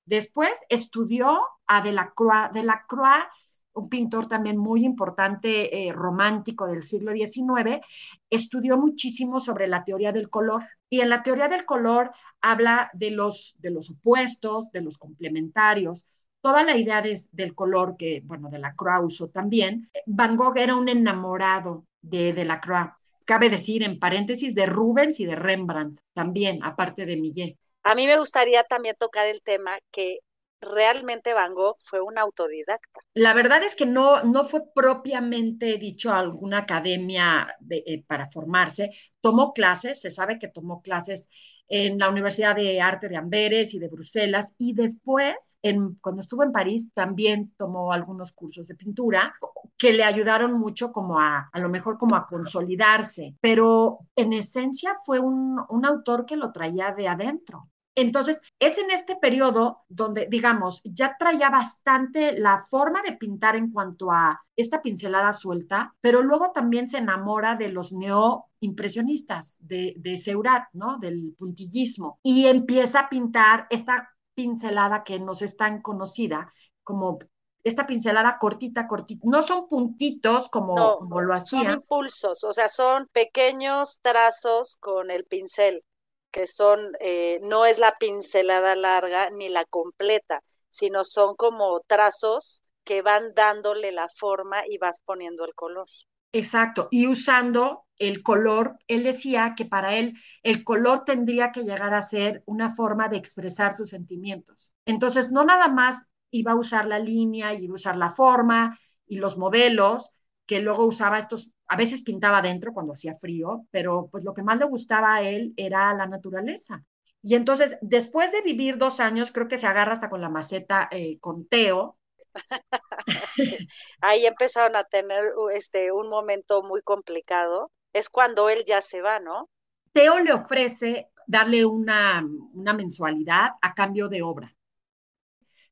Después 0.05 0.53
estudió 0.69 1.41
a 1.67 1.83
Delacroix. 1.83 2.53
Delacroix, 2.53 3.27
un 3.75 3.89
pintor 3.89 4.29
también 4.29 4.57
muy 4.57 4.85
importante, 4.85 5.87
eh, 5.89 5.93
romántico 5.93 6.67
del 6.67 6.83
siglo 6.83 7.13
XIX, 7.13 7.81
estudió 8.29 8.77
muchísimo 8.77 9.41
sobre 9.41 9.69
la 9.69 9.85
teoría 9.85 10.13
del 10.13 10.29
color. 10.29 10.63
Y 10.89 11.01
en 11.01 11.09
la 11.09 11.23
teoría 11.23 11.49
del 11.49 11.65
color 11.65 12.13
habla 12.41 12.91
de 12.95 13.11
los, 13.11 13.55
de 13.59 13.71
los 13.71 13.91
opuestos, 13.91 14.71
de 14.73 14.83
los 14.83 14.99
complementarios, 14.99 16.05
toda 16.41 16.65
la 16.65 16.77
idea 16.77 17.03
del 17.03 17.55
color 17.55 17.97
que, 17.97 18.23
bueno, 18.25 18.49
de 18.49 18.59
la 18.59 18.75
usó 19.03 19.29
también, 19.29 19.91
Van 20.07 20.37
Gogh 20.37 20.57
era 20.57 20.75
un 20.75 20.89
enamorado 20.89 21.85
de, 22.01 22.33
de 22.33 22.45
la 22.45 22.61
Croix. 22.61 22.93
Cabe 23.25 23.51
decir, 23.51 23.83
en 23.83 23.99
paréntesis, 23.99 24.55
de 24.55 24.67
Rubens 24.67 25.21
y 25.21 25.27
de 25.27 25.37
Rembrandt 25.37 26.01
también, 26.15 26.65
aparte 26.65 27.07
de 27.07 27.17
Millet. 27.17 27.59
A 27.83 27.95
mí 27.95 28.07
me 28.07 28.19
gustaría 28.19 28.65
también 28.65 28.97
tocar 28.99 29.27
el 29.27 29.41
tema 29.43 29.79
que 29.91 30.19
realmente 30.61 31.35
Van 31.35 31.55
Gogh 31.55 31.77
fue 31.79 32.01
un 32.01 32.19
autodidacta. 32.19 33.01
La 33.15 33.35
verdad 33.35 33.63
es 33.63 33.75
que 33.77 33.87
no, 33.87 34.23
no 34.25 34.45
fue 34.45 34.63
propiamente 34.75 35.77
dicho 35.79 36.13
a 36.13 36.19
alguna 36.21 36.59
academia 36.59 37.57
eh, 37.71 38.05
para 38.07 38.29
formarse. 38.31 38.91
Tomó 39.21 39.53
clases, 39.53 40.01
se 40.01 40.11
sabe 40.11 40.39
que 40.39 40.49
tomó 40.49 40.81
clases 40.83 41.29
en 41.69 41.99
la 41.99 42.09
Universidad 42.09 42.57
de 42.57 42.81
Arte 42.81 43.09
de 43.09 43.17
Amberes 43.17 43.75
y 43.75 43.79
de 43.79 43.89
Bruselas, 43.89 44.57
y 44.59 44.75
después, 44.75 45.57
cuando 46.01 46.21
estuvo 46.21 46.43
en 46.43 46.51
París, 46.51 46.91
también 46.95 47.55
tomó 47.57 47.93
algunos 47.93 48.33
cursos 48.33 48.67
de 48.67 48.75
pintura 48.75 49.33
que 49.79 49.93
le 49.93 50.03
ayudaron 50.03 50.53
mucho 50.59 50.91
como 50.93 51.21
a, 51.21 51.49
a 51.53 51.59
lo 51.61 51.69
mejor 51.69 51.97
como 51.97 52.17
a 52.17 52.27
consolidarse, 52.27 53.37
pero 53.41 54.01
en 54.17 54.33
esencia 54.33 54.97
fue 55.07 55.21
un, 55.21 55.61
un 55.69 55.87
autor 55.87 56.27
que 56.27 56.37
lo 56.37 56.51
traía 56.53 56.93
de 56.93 57.07
adentro. 57.07 57.69
Entonces, 57.95 58.41
es 58.59 58.79
en 58.79 58.91
este 58.91 59.17
periodo 59.17 59.85
donde, 59.89 60.27
digamos, 60.31 60.81
ya 60.85 61.17
traía 61.19 61.51
bastante 61.51 62.39
la 62.39 62.65
forma 62.65 63.03
de 63.03 63.17
pintar 63.17 63.57
en 63.57 63.71
cuanto 63.71 64.11
a 64.11 64.41
esta 64.57 64.81
pincelada 64.81 65.33
suelta, 65.33 65.95
pero 66.01 66.23
luego 66.23 66.53
también 66.53 66.89
se 66.89 66.99
enamora 66.99 67.57
de 67.57 67.69
los 67.69 67.93
neoimpresionistas, 67.93 69.57
de, 69.59 69.95
de 69.97 70.17
Seurat, 70.17 70.69
¿no? 70.73 70.99
Del 70.99 71.35
puntillismo, 71.39 72.19
y 72.23 72.47
empieza 72.47 73.01
a 73.01 73.09
pintar 73.09 73.67
esta 73.71 74.11
pincelada 74.35 75.03
que 75.03 75.19
nos 75.19 75.43
es 75.43 75.57
tan 75.57 75.83
conocida 75.83 76.53
como 76.83 77.19
esta 77.63 77.87
pincelada 77.87 78.39
cortita, 78.39 78.89
cortita. 78.89 79.21
No 79.29 79.43
son 79.43 79.69
puntitos 79.69 80.49
como, 80.49 80.99
como 80.99 81.21
lo 81.21 81.35
hacía. 81.35 81.65
Son 81.65 81.73
impulsos, 81.73 82.45
o 82.45 82.53
sea, 82.53 82.69
son 82.69 83.09
pequeños 83.13 84.01
trazos 84.01 84.77
con 84.79 85.11
el 85.11 85.25
pincel 85.25 85.85
que 86.31 86.47
son, 86.47 86.93
eh, 87.01 87.41
no 87.43 87.67
es 87.67 87.79
la 87.79 87.97
pincelada 87.99 88.77
larga 88.77 89.31
ni 89.31 89.49
la 89.49 89.65
completa, 89.65 90.43
sino 90.69 91.05
son 91.05 91.37
como 91.37 91.81
trazos 91.87 92.63
que 92.85 93.03
van 93.03 93.35
dándole 93.35 93.93
la 93.93 94.09
forma 94.09 94.67
y 94.67 94.79
vas 94.79 95.01
poniendo 95.05 95.45
el 95.45 95.55
color. 95.55 95.87
Exacto, 96.33 96.89
y 96.93 97.09
usando 97.09 97.87
el 97.99 98.23
color, 98.23 98.79
él 98.87 99.03
decía 99.03 99.55
que 99.57 99.67
para 99.67 99.97
él 99.97 100.17
el 100.45 100.63
color 100.63 101.05
tendría 101.05 101.51
que 101.51 101.65
llegar 101.65 101.93
a 101.93 102.03
ser 102.03 102.43
una 102.47 102.71
forma 102.71 103.09
de 103.09 103.17
expresar 103.17 103.73
sus 103.73 103.91
sentimientos. 103.91 104.75
Entonces, 104.87 105.33
no 105.33 105.45
nada 105.45 105.69
más 105.69 106.07
iba 106.31 106.53
a 106.53 106.57
usar 106.57 106.87
la 106.87 107.01
línea, 107.01 107.53
iba 107.55 107.73
a 107.73 107.75
usar 107.75 107.97
la 107.97 108.11
forma 108.11 108.79
y 109.07 109.17
los 109.17 109.39
modelos, 109.39 110.15
que 110.47 110.61
luego 110.61 110.87
usaba 110.87 111.19
estos 111.19 111.51
a 111.71 111.77
veces 111.77 112.03
pintaba 112.03 112.43
dentro 112.43 112.75
cuando 112.75 112.95
hacía 112.95 113.15
frío, 113.15 113.65
pero 113.71 114.09
pues 114.11 114.25
lo 114.25 114.35
que 114.35 114.43
más 114.43 114.59
le 114.59 114.67
gustaba 114.67 115.15
a 115.15 115.23
él 115.23 115.55
era 115.57 115.95
la 115.95 116.07
naturaleza. 116.07 116.85
Y 117.23 117.37
entonces, 117.37 117.79
después 117.81 118.33
de 118.33 118.43
vivir 118.43 118.77
dos 118.77 118.99
años, 118.99 119.31
creo 119.31 119.47
que 119.47 119.57
se 119.57 119.69
agarra 119.69 119.93
hasta 119.93 120.09
con 120.09 120.21
la 120.21 120.29
maceta 120.29 120.89
eh, 120.91 121.21
con 121.21 121.47
Teo. 121.47 121.97
Ahí 124.01 124.27
empezaron 124.27 124.75
a 124.75 124.83
tener 124.83 125.33
este, 125.55 125.93
un 125.93 126.09
momento 126.09 126.65
muy 126.65 126.83
complicado. 126.83 127.71
Es 127.93 128.09
cuando 128.09 128.49
él 128.49 128.65
ya 128.67 128.81
se 128.81 129.01
va, 129.01 129.21
¿no? 129.21 129.49
Teo 129.93 130.19
le 130.19 130.33
ofrece 130.33 131.09
darle 131.29 131.65
una, 131.65 132.27
una 132.53 132.75
mensualidad 132.75 133.51
a 133.63 133.75
cambio 133.75 134.09
de 134.09 134.23
obra, 134.23 134.57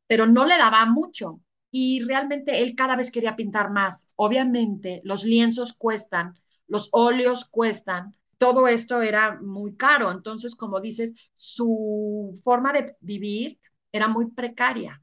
pero 0.06 0.26
no 0.26 0.44
le 0.44 0.56
daba 0.56 0.86
mucho 0.86 1.40
y 1.70 2.02
realmente 2.04 2.62
él 2.62 2.74
cada 2.74 2.96
vez 2.96 3.10
quería 3.10 3.36
pintar 3.36 3.70
más. 3.70 4.12
Obviamente 4.16 5.00
los 5.04 5.24
lienzos 5.24 5.72
cuestan, 5.72 6.34
los 6.66 6.88
óleos 6.92 7.44
cuestan, 7.44 8.14
todo 8.38 8.68
esto 8.68 9.02
era 9.02 9.40
muy 9.40 9.76
caro. 9.76 10.10
Entonces, 10.10 10.54
como 10.54 10.80
dices, 10.80 11.30
su 11.34 12.40
forma 12.44 12.72
de 12.72 12.96
vivir 13.00 13.58
era 13.92 14.08
muy 14.08 14.30
precaria. 14.30 15.02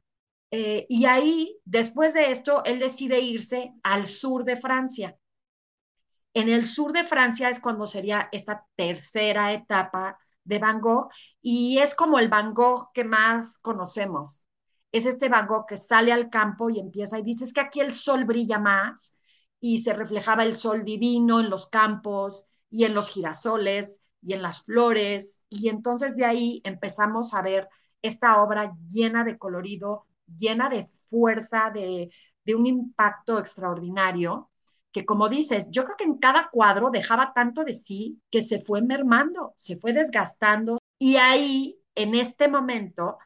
Eh, 0.52 0.86
y 0.90 1.06
ahí, 1.06 1.58
después 1.66 2.14
de 2.14 2.32
esto, 2.32 2.64
él 2.66 2.80
decide 2.80 3.20
irse 3.20 3.74
al 3.84 4.08
sur 4.08 4.46
de 4.46 4.56
Francia. 4.56 5.18
En 6.34 6.50
el 6.50 6.64
sur 6.66 6.92
de 6.94 7.04
Francia 7.04 7.50
es 7.50 7.60
cuando 7.60 7.88
sería 7.88 8.30
esta 8.32 8.66
tercera 8.76 9.54
etapa 9.54 10.18
de 10.44 10.60
Van 10.60 10.80
Gogh 10.80 11.10
y 11.42 11.80
es 11.80 11.96
como 11.96 12.20
el 12.20 12.28
Van 12.28 12.54
Gogh 12.54 12.92
que 12.94 13.04
más 13.04 13.58
conocemos 13.60 14.45
es 14.98 15.06
este 15.06 15.28
Van 15.30 15.48
que 15.68 15.78
sale 15.78 16.14
al 16.14 16.30
campo 16.30 16.70
y 16.70 16.80
empieza 16.80 17.20
y 17.20 17.24
dice, 17.24 17.44
es 17.44 17.52
que 17.54 17.60
aquí 17.62 17.82
el 17.82 17.92
sol 17.92 18.24
brilla 18.24 18.60
más 18.60 19.18
y 19.60 19.80
se 19.80 19.94
reflejaba 19.94 20.46
el 20.46 20.56
sol 20.56 20.86
divino 20.86 21.42
en 21.42 21.50
los 21.50 21.68
campos 21.68 22.48
y 22.70 22.86
en 22.86 22.94
los 22.94 23.10
girasoles 23.10 24.02
y 24.22 24.34
en 24.34 24.42
las 24.42 24.64
flores. 24.64 25.46
Y 25.50 25.68
entonces 25.70 26.16
de 26.16 26.24
ahí 26.26 26.62
empezamos 26.64 27.34
a 27.34 27.42
ver 27.42 27.68
esta 28.02 28.42
obra 28.42 28.74
llena 28.90 29.24
de 29.26 29.38
colorido, 29.38 30.06
llena 30.38 30.70
de 30.70 30.86
fuerza, 30.86 31.72
de, 31.74 32.10
de 32.46 32.56
un 32.56 32.66
impacto 32.66 33.38
extraordinario, 33.38 34.50
que 34.94 35.06
como 35.06 35.28
dices, 35.28 35.70
yo 35.72 35.84
creo 35.84 35.98
que 35.98 36.06
en 36.06 36.18
cada 36.20 36.50
cuadro 36.50 36.90
dejaba 36.90 37.34
tanto 37.34 37.66
de 37.66 37.74
sí 37.74 38.22
que 38.32 38.42
se 38.42 38.62
fue 38.62 38.82
mermando, 38.82 39.56
se 39.58 39.76
fue 39.78 39.92
desgastando. 39.92 40.78
Y 40.98 41.18
ahí, 41.18 41.78
en 41.96 42.16
este 42.16 42.48
momento, 42.48 43.18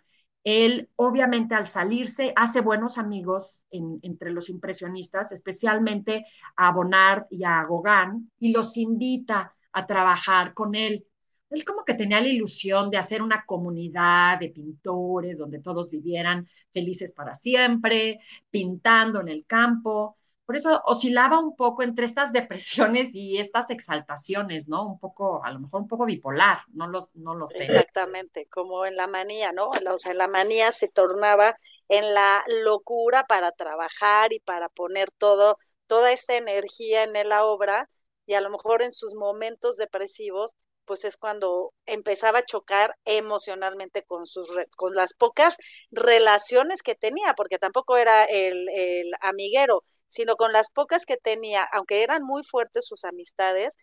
él, 0.49 0.89
obviamente, 0.95 1.55
al 1.55 1.67
salirse, 1.67 2.33
hace 2.35 2.61
buenos 2.61 2.97
amigos 2.97 3.65
entre 3.71 4.31
los 4.31 4.49
impresionistas, 4.49 5.31
especialmente 5.31 6.25
a 6.55 6.71
Bonnard 6.71 7.25
y 7.29 7.43
a 7.43 7.63
Gauguin, 7.63 8.31
y 8.39 8.51
los 8.51 8.77
invita 8.77 9.53
a 9.71 9.85
trabajar 9.85 10.53
con 10.53 10.75
él. 10.75 11.05
Él 11.49 11.65
como 11.65 11.83
que 11.83 11.95
tenía 11.95 12.21
la 12.21 12.27
ilusión 12.27 12.91
de 12.91 12.97
hacer 12.97 13.21
una 13.21 13.43
comunidad 13.45 14.39
de 14.39 14.49
pintores 14.49 15.39
donde 15.39 15.59
todos 15.59 15.89
vivieran 15.89 16.47
felices 16.71 17.11
para 17.11 17.33
siempre, 17.33 18.19
pintando 18.51 19.19
en 19.21 19.29
el 19.29 19.47
campo, 19.47 20.18
por 20.49 20.55
eso 20.55 20.81
oscilaba 20.85 21.39
un 21.39 21.55
poco 21.55 21.83
entre 21.83 22.05
estas 22.05 22.33
depresiones 22.33 23.13
y 23.13 23.37
estas 23.37 23.69
exaltaciones, 23.69 24.67
¿no? 24.67 24.83
Un 24.83 24.97
poco, 24.97 25.45
a 25.45 25.51
lo 25.51 25.59
mejor 25.59 25.81
un 25.81 25.87
poco 25.87 26.05
bipolar, 26.05 26.61
no, 26.73 26.87
los, 26.87 27.13
no 27.13 27.35
lo 27.35 27.45
sé. 27.45 27.61
Exactamente, 27.61 28.47
como 28.47 28.83
en 28.87 28.95
la 28.95 29.05
manía, 29.05 29.51
¿no? 29.51 29.69
O 29.69 29.97
sea, 29.99 30.15
la 30.15 30.27
manía 30.27 30.71
se 30.71 30.87
tornaba 30.87 31.55
en 31.87 32.15
la 32.15 32.43
locura 32.63 33.25
para 33.27 33.51
trabajar 33.51 34.33
y 34.33 34.39
para 34.39 34.69
poner 34.69 35.11
todo 35.11 35.59
toda 35.85 36.11
esta 36.11 36.35
energía 36.35 37.03
en 37.03 37.29
la 37.29 37.45
obra 37.45 37.87
y 38.25 38.33
a 38.33 38.41
lo 38.41 38.49
mejor 38.49 38.81
en 38.81 38.91
sus 38.91 39.13
momentos 39.13 39.77
depresivos, 39.77 40.55
pues 40.85 41.05
es 41.05 41.15
cuando 41.15 41.75
empezaba 41.85 42.39
a 42.39 42.45
chocar 42.45 42.95
emocionalmente 43.05 44.01
con 44.01 44.25
sus 44.25 44.49
con 44.75 44.95
las 44.95 45.13
pocas 45.13 45.57
relaciones 45.91 46.81
que 46.81 46.95
tenía, 46.95 47.35
porque 47.37 47.59
tampoco 47.59 47.97
era 47.97 48.23
el, 48.23 48.67
el 48.69 49.11
amiguero, 49.21 49.83
sino 50.09 50.35
con 50.37 50.53
las 50.53 50.71
pocas 50.71 51.05
que 51.05 51.17
tenía, 51.17 51.63
aunque 51.73 52.03
eran 52.03 52.23
muy 52.23 52.43
fuertes 52.43 52.87
sus 52.87 53.05
amistades, 53.05 53.75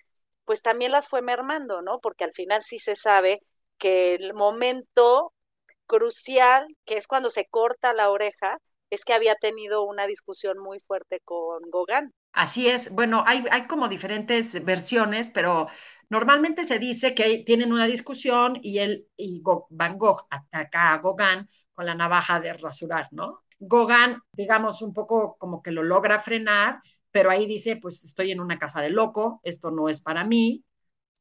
pues 0.44 0.62
también 0.62 0.92
las 0.92 1.08
fue 1.08 1.22
mermando, 1.22 1.82
¿no? 1.82 2.00
Porque 2.00 2.24
al 2.24 2.32
final 2.32 2.62
sí 2.62 2.78
se 2.78 2.96
sabe 2.96 3.40
que 3.78 4.14
el 4.14 4.34
momento 4.34 5.32
crucial, 5.86 6.66
que 6.84 6.96
es 6.98 7.06
cuando 7.06 7.30
se 7.30 7.46
corta 7.46 7.94
la 7.94 8.10
oreja, 8.10 8.58
es 8.90 9.04
que 9.04 9.14
había 9.14 9.36
tenido 9.36 9.84
una 9.84 10.06
discusión 10.06 10.58
muy 10.58 10.80
fuerte 10.80 11.20
con 11.24 11.62
Gauguin. 11.70 12.12
Así 12.32 12.68
es. 12.68 12.90
Bueno, 12.92 13.24
hay, 13.26 13.44
hay 13.50 13.66
como 13.66 13.88
diferentes 13.88 14.62
versiones, 14.64 15.30
pero 15.30 15.68
normalmente 16.10 16.64
se 16.64 16.78
dice 16.78 17.14
que 17.14 17.42
tienen 17.46 17.72
una 17.72 17.86
discusión 17.86 18.58
y 18.62 18.78
él 18.78 19.08
y 19.16 19.42
Van 19.70 19.98
Gogh 19.98 20.26
ataca 20.30 20.92
a 20.94 20.98
Gauguin 20.98 21.48
con 21.74 21.86
la 21.86 21.94
navaja 21.94 22.40
de 22.40 22.52
rasurar, 22.54 23.08
¿no? 23.12 23.42
Gauguin, 23.58 24.18
digamos, 24.32 24.82
un 24.82 24.92
poco 24.92 25.36
como 25.38 25.62
que 25.62 25.70
lo 25.70 25.82
logra 25.82 26.20
frenar, 26.20 26.80
pero 27.10 27.30
ahí 27.30 27.46
dice, 27.46 27.76
pues 27.76 28.04
estoy 28.04 28.30
en 28.32 28.40
una 28.40 28.58
casa 28.58 28.80
de 28.80 28.90
loco, 28.90 29.40
esto 29.42 29.70
no 29.70 29.88
es 29.88 30.02
para 30.02 30.24
mí. 30.24 30.62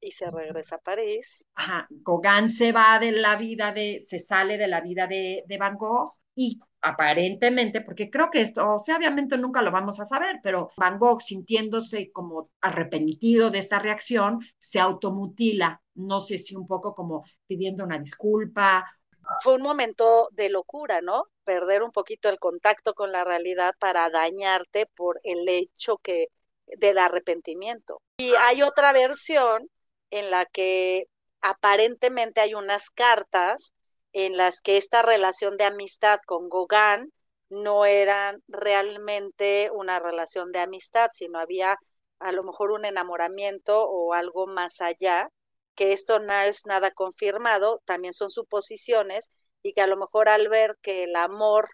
Y 0.01 0.11
se 0.11 0.29
regresa 0.29 0.75
a 0.75 0.79
París. 0.79 1.45
Ajá, 1.55 1.87
Gauguin 1.89 2.49
se 2.49 2.71
va 2.71 2.99
de 2.99 3.11
la 3.11 3.35
vida 3.37 3.71
de, 3.71 4.01
se 4.01 4.19
sale 4.19 4.57
de 4.57 4.67
la 4.67 4.81
vida 4.81 5.07
de, 5.07 5.43
de 5.47 5.57
Van 5.57 5.77
Gogh 5.77 6.11
y 6.35 6.59
aparentemente, 6.81 7.81
porque 7.81 8.09
creo 8.11 8.29
que 8.29 8.41
esto, 8.41 8.75
o 8.75 8.79
sea, 8.79 8.97
obviamente 8.97 9.37
nunca 9.37 9.61
lo 9.61 9.71
vamos 9.71 9.99
a 9.99 10.05
saber, 10.05 10.39
pero 10.43 10.69
Van 10.77 10.99
Gogh 10.99 11.21
sintiéndose 11.21 12.11
como 12.11 12.51
arrepentido 12.61 13.49
de 13.49 13.59
esta 13.59 13.79
reacción, 13.79 14.39
se 14.59 14.79
automutila, 14.79 15.81
no 15.95 16.19
sé 16.19 16.37
si 16.37 16.55
un 16.55 16.67
poco 16.67 16.93
como 16.93 17.23
pidiendo 17.47 17.83
una 17.83 17.97
disculpa. 17.97 18.85
Fue 19.41 19.55
un 19.55 19.63
momento 19.63 20.29
de 20.31 20.49
locura, 20.49 21.01
¿no? 21.01 21.23
Perder 21.45 21.83
un 21.83 21.91
poquito 21.91 22.27
el 22.27 22.39
contacto 22.39 22.93
con 22.93 23.11
la 23.11 23.23
realidad 23.23 23.73
para 23.79 24.09
dañarte 24.09 24.85
por 24.85 25.21
el 25.23 25.47
hecho 25.47 25.97
que 25.97 26.27
del 26.67 26.97
arrepentimiento. 26.97 28.01
Y 28.17 28.33
hay 28.39 28.61
otra 28.61 28.91
versión 28.91 29.69
en 30.09 30.31
la 30.31 30.45
que 30.45 31.07
aparentemente 31.41 32.41
hay 32.41 32.55
unas 32.55 32.89
cartas 32.89 33.73
en 34.13 34.37
las 34.37 34.61
que 34.61 34.77
esta 34.77 35.01
relación 35.01 35.57
de 35.57 35.65
amistad 35.65 36.19
con 36.25 36.49
Gauguin 36.49 37.13
no 37.49 37.85
era 37.85 38.35
realmente 38.47 39.69
una 39.71 39.99
relación 39.99 40.51
de 40.51 40.59
amistad, 40.59 41.09
sino 41.11 41.39
había 41.39 41.77
a 42.19 42.31
lo 42.31 42.43
mejor 42.43 42.71
un 42.71 42.85
enamoramiento 42.85 43.87
o 43.87 44.13
algo 44.13 44.47
más 44.47 44.81
allá, 44.81 45.29
que 45.75 45.91
esto 45.91 46.19
no 46.19 46.33
es 46.33 46.65
nada 46.65 46.91
confirmado, 46.91 47.81
también 47.85 48.13
son 48.13 48.31
suposiciones, 48.31 49.31
y 49.65 49.73
que 49.73 49.81
a 49.81 49.87
lo 49.87 49.97
mejor 49.97 50.29
al 50.29 50.47
ver 50.47 50.77
que 50.83 51.05
el 51.05 51.15
amor 51.15 51.67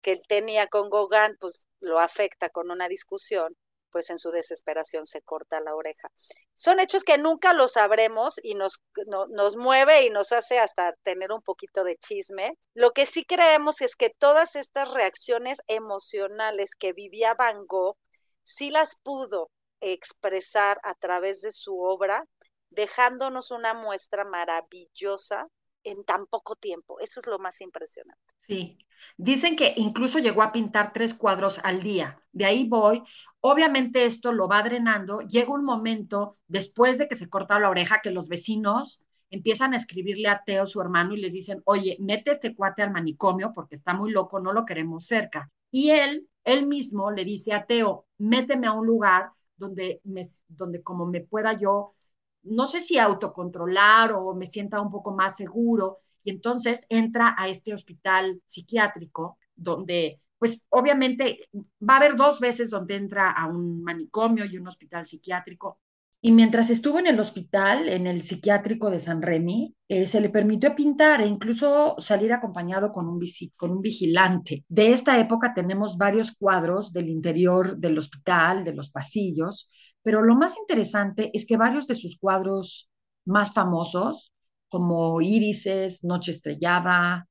que 0.00 0.12
él 0.12 0.22
tenía 0.28 0.68
con 0.68 0.88
Gauguin, 0.90 1.36
pues 1.40 1.66
lo 1.80 1.98
afecta 1.98 2.50
con 2.50 2.70
una 2.70 2.86
discusión, 2.86 3.56
pues 3.90 4.10
en 4.10 4.18
su 4.18 4.30
desesperación 4.30 5.06
se 5.06 5.22
corta 5.22 5.58
la 5.58 5.74
oreja. 5.74 6.08
Son 6.54 6.78
hechos 6.78 7.02
que 7.02 7.18
nunca 7.18 7.52
lo 7.52 7.66
sabremos 7.66 8.38
y 8.44 8.54
nos, 8.54 8.84
nos 9.30 9.56
mueve 9.56 10.02
y 10.04 10.10
nos 10.10 10.30
hace 10.30 10.60
hasta 10.60 10.94
tener 11.02 11.32
un 11.32 11.42
poquito 11.42 11.82
de 11.82 11.96
chisme. 11.96 12.56
Lo 12.74 12.92
que 12.92 13.06
sí 13.06 13.24
creemos 13.24 13.80
es 13.80 13.96
que 13.96 14.10
todas 14.10 14.54
estas 14.54 14.92
reacciones 14.92 15.62
emocionales 15.66 16.76
que 16.76 16.92
vivía 16.92 17.34
Van 17.34 17.66
Gogh, 17.66 17.96
sí 18.44 18.70
las 18.70 19.00
pudo 19.02 19.50
expresar 19.80 20.78
a 20.84 20.94
través 20.94 21.40
de 21.40 21.50
su 21.50 21.80
obra, 21.80 22.24
dejándonos 22.70 23.50
una 23.50 23.74
muestra 23.74 24.24
maravillosa 24.24 25.48
en 25.84 26.04
tan 26.04 26.26
poco 26.26 26.54
tiempo. 26.56 27.00
Eso 27.00 27.20
es 27.20 27.26
lo 27.26 27.38
más 27.38 27.60
impresionante. 27.60 28.34
Sí, 28.40 28.78
Dicen 29.16 29.56
que 29.56 29.74
incluso 29.76 30.18
llegó 30.18 30.42
a 30.42 30.52
pintar 30.52 30.92
tres 30.92 31.14
cuadros 31.14 31.60
al 31.62 31.82
día. 31.82 32.20
De 32.32 32.44
ahí 32.44 32.68
voy. 32.68 33.02
Obviamente 33.40 34.04
esto 34.04 34.32
lo 34.32 34.48
va 34.48 34.62
drenando. 34.62 35.20
Llega 35.20 35.52
un 35.52 35.64
momento, 35.64 36.34
después 36.46 36.98
de 36.98 37.08
que 37.08 37.14
se 37.14 37.28
corta 37.28 37.58
la 37.60 37.70
oreja, 37.70 38.00
que 38.02 38.10
los 38.10 38.28
vecinos 38.28 39.00
empiezan 39.30 39.72
a 39.72 39.76
escribirle 39.76 40.28
a 40.28 40.42
Teo, 40.44 40.66
su 40.66 40.80
hermano, 40.80 41.14
y 41.14 41.20
les 41.20 41.32
dicen, 41.32 41.62
oye, 41.64 41.96
mete 42.00 42.32
este 42.32 42.54
cuate 42.54 42.82
al 42.82 42.90
manicomio 42.90 43.52
porque 43.54 43.74
está 43.74 43.94
muy 43.94 44.10
loco, 44.10 44.40
no 44.40 44.52
lo 44.52 44.66
queremos 44.66 45.06
cerca. 45.06 45.50
Y 45.70 45.90
él, 45.90 46.28
él 46.44 46.66
mismo 46.66 47.10
le 47.10 47.24
dice 47.24 47.54
a 47.54 47.64
Teo, 47.64 48.06
méteme 48.18 48.66
a 48.66 48.72
un 48.72 48.86
lugar 48.86 49.30
donde, 49.56 50.00
me, 50.04 50.22
donde 50.48 50.82
como 50.82 51.06
me 51.06 51.22
pueda 51.22 51.54
yo, 51.54 51.94
no 52.42 52.66
sé 52.66 52.80
si 52.80 52.98
autocontrolar 52.98 54.12
o 54.12 54.34
me 54.34 54.46
sienta 54.46 54.80
un 54.80 54.90
poco 54.90 55.14
más 55.14 55.36
seguro 55.36 55.98
y 56.24 56.30
entonces 56.30 56.86
entra 56.88 57.34
a 57.38 57.48
este 57.48 57.74
hospital 57.74 58.42
psiquiátrico 58.46 59.38
donde 59.54 60.20
pues 60.38 60.66
obviamente 60.70 61.48
va 61.88 61.94
a 61.94 61.96
haber 61.98 62.16
dos 62.16 62.40
veces 62.40 62.68
donde 62.70 62.96
entra 62.96 63.30
a 63.30 63.46
un 63.46 63.82
manicomio 63.84 64.44
y 64.44 64.58
un 64.58 64.66
hospital 64.66 65.06
psiquiátrico. 65.06 65.78
Y 66.20 66.32
mientras 66.32 66.70
estuvo 66.70 66.98
en 66.98 67.08
el 67.08 67.18
hospital, 67.18 67.88
en 67.88 68.06
el 68.06 68.22
psiquiátrico 68.22 68.90
de 68.90 69.00
San 69.00 69.22
Remy, 69.22 69.74
eh, 69.88 70.06
se 70.06 70.20
le 70.20 70.30
permitió 70.30 70.74
pintar 70.74 71.20
e 71.20 71.26
incluso 71.26 71.96
salir 71.98 72.32
acompañado 72.32 72.90
con 72.90 73.08
un, 73.08 73.20
con 73.56 73.70
un 73.70 73.82
vigilante. 73.82 74.64
De 74.68 74.92
esta 74.92 75.18
época 75.18 75.52
tenemos 75.54 75.96
varios 75.96 76.32
cuadros 76.36 76.92
del 76.92 77.08
interior 77.08 77.76
del 77.76 77.98
hospital, 77.98 78.64
de 78.64 78.74
los 78.74 78.90
pasillos, 78.90 79.68
pero 80.02 80.22
lo 80.22 80.34
más 80.34 80.56
interesante 80.58 81.30
es 81.34 81.46
que 81.46 81.56
varios 81.56 81.86
de 81.86 81.94
sus 81.94 82.18
cuadros 82.18 82.90
más 83.24 83.52
famosos 83.52 84.32
como 84.68 85.20
irises, 85.20 86.02
noche 86.02 86.30
estrellada, 86.30 87.28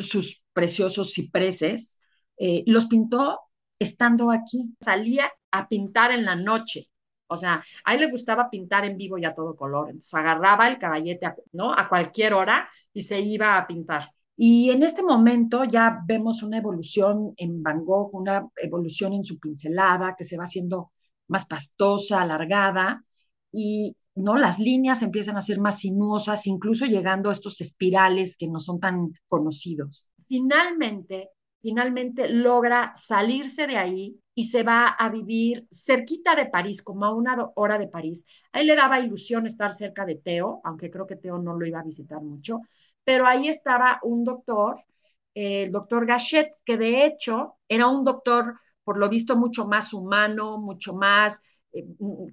sus 0.00 0.44
preciosos 0.52 1.12
cipreses, 1.14 2.02
eh, 2.36 2.64
los 2.66 2.86
pintó 2.86 3.40
estando 3.78 4.30
aquí. 4.30 4.74
Salía 4.80 5.30
a 5.50 5.68
pintar 5.68 6.10
en 6.10 6.24
la 6.24 6.34
noche. 6.36 6.90
O 7.26 7.36
sea, 7.36 7.64
a 7.84 7.94
él 7.94 8.00
le 8.00 8.10
gustaba 8.10 8.50
pintar 8.50 8.84
en 8.84 8.96
vivo 8.96 9.18
y 9.18 9.24
a 9.24 9.34
todo 9.34 9.56
color. 9.56 9.86
Entonces 9.88 10.14
agarraba 10.14 10.68
el 10.68 10.78
caballete, 10.78 11.32
¿no? 11.52 11.72
A 11.72 11.88
cualquier 11.88 12.34
hora 12.34 12.68
y 12.92 13.02
se 13.02 13.20
iba 13.20 13.56
a 13.56 13.66
pintar. 13.66 14.10
Y 14.36 14.70
en 14.70 14.82
este 14.82 15.02
momento 15.02 15.64
ya 15.64 16.00
vemos 16.06 16.42
una 16.42 16.58
evolución 16.58 17.34
en 17.36 17.62
Van 17.62 17.84
Gogh, 17.84 18.14
una 18.14 18.48
evolución 18.56 19.12
en 19.14 19.24
su 19.24 19.38
pincelada 19.38 20.16
que 20.16 20.24
se 20.24 20.36
va 20.36 20.44
haciendo 20.44 20.92
más 21.28 21.46
pastosa, 21.46 22.22
alargada. 22.22 23.04
Y, 23.52 23.96
¿no? 24.14 24.36
Las 24.36 24.58
líneas 24.58 25.02
empiezan 25.02 25.36
a 25.36 25.42
ser 25.42 25.60
más 25.60 25.78
sinuosas, 25.80 26.46
incluso 26.46 26.86
llegando 26.86 27.30
a 27.30 27.32
estos 27.32 27.60
espirales 27.60 28.36
que 28.36 28.48
no 28.48 28.60
son 28.60 28.80
tan 28.80 29.12
conocidos. 29.28 30.10
Finalmente, 30.26 31.30
finalmente 31.60 32.28
logra 32.28 32.92
salirse 32.94 33.66
de 33.66 33.76
ahí 33.76 34.20
y 34.34 34.44
se 34.46 34.64
va 34.64 34.88
a 34.88 35.08
vivir 35.08 35.66
cerquita 35.70 36.34
de 36.34 36.46
París, 36.46 36.82
como 36.82 37.04
a 37.04 37.14
una 37.14 37.36
hora 37.54 37.78
de 37.78 37.88
París. 37.88 38.26
A 38.52 38.60
él 38.60 38.66
le 38.66 38.76
daba 38.76 39.00
ilusión 39.00 39.46
estar 39.46 39.72
cerca 39.72 40.04
de 40.04 40.16
Teo, 40.16 40.60
aunque 40.64 40.90
creo 40.90 41.06
que 41.06 41.16
Teo 41.16 41.38
no 41.38 41.54
lo 41.56 41.66
iba 41.66 41.80
a 41.80 41.84
visitar 41.84 42.20
mucho, 42.20 42.60
pero 43.04 43.26
ahí 43.26 43.48
estaba 43.48 44.00
un 44.02 44.24
doctor, 44.24 44.82
el 45.34 45.70
doctor 45.72 46.06
Gachet, 46.06 46.52
que 46.64 46.76
de 46.76 47.06
hecho 47.06 47.56
era 47.68 47.86
un 47.88 48.04
doctor, 48.04 48.58
por 48.84 48.98
lo 48.98 49.08
visto, 49.08 49.36
mucho 49.36 49.66
más 49.66 49.92
humano, 49.92 50.58
mucho 50.58 50.94
más 50.94 51.42
eh, 51.74 51.84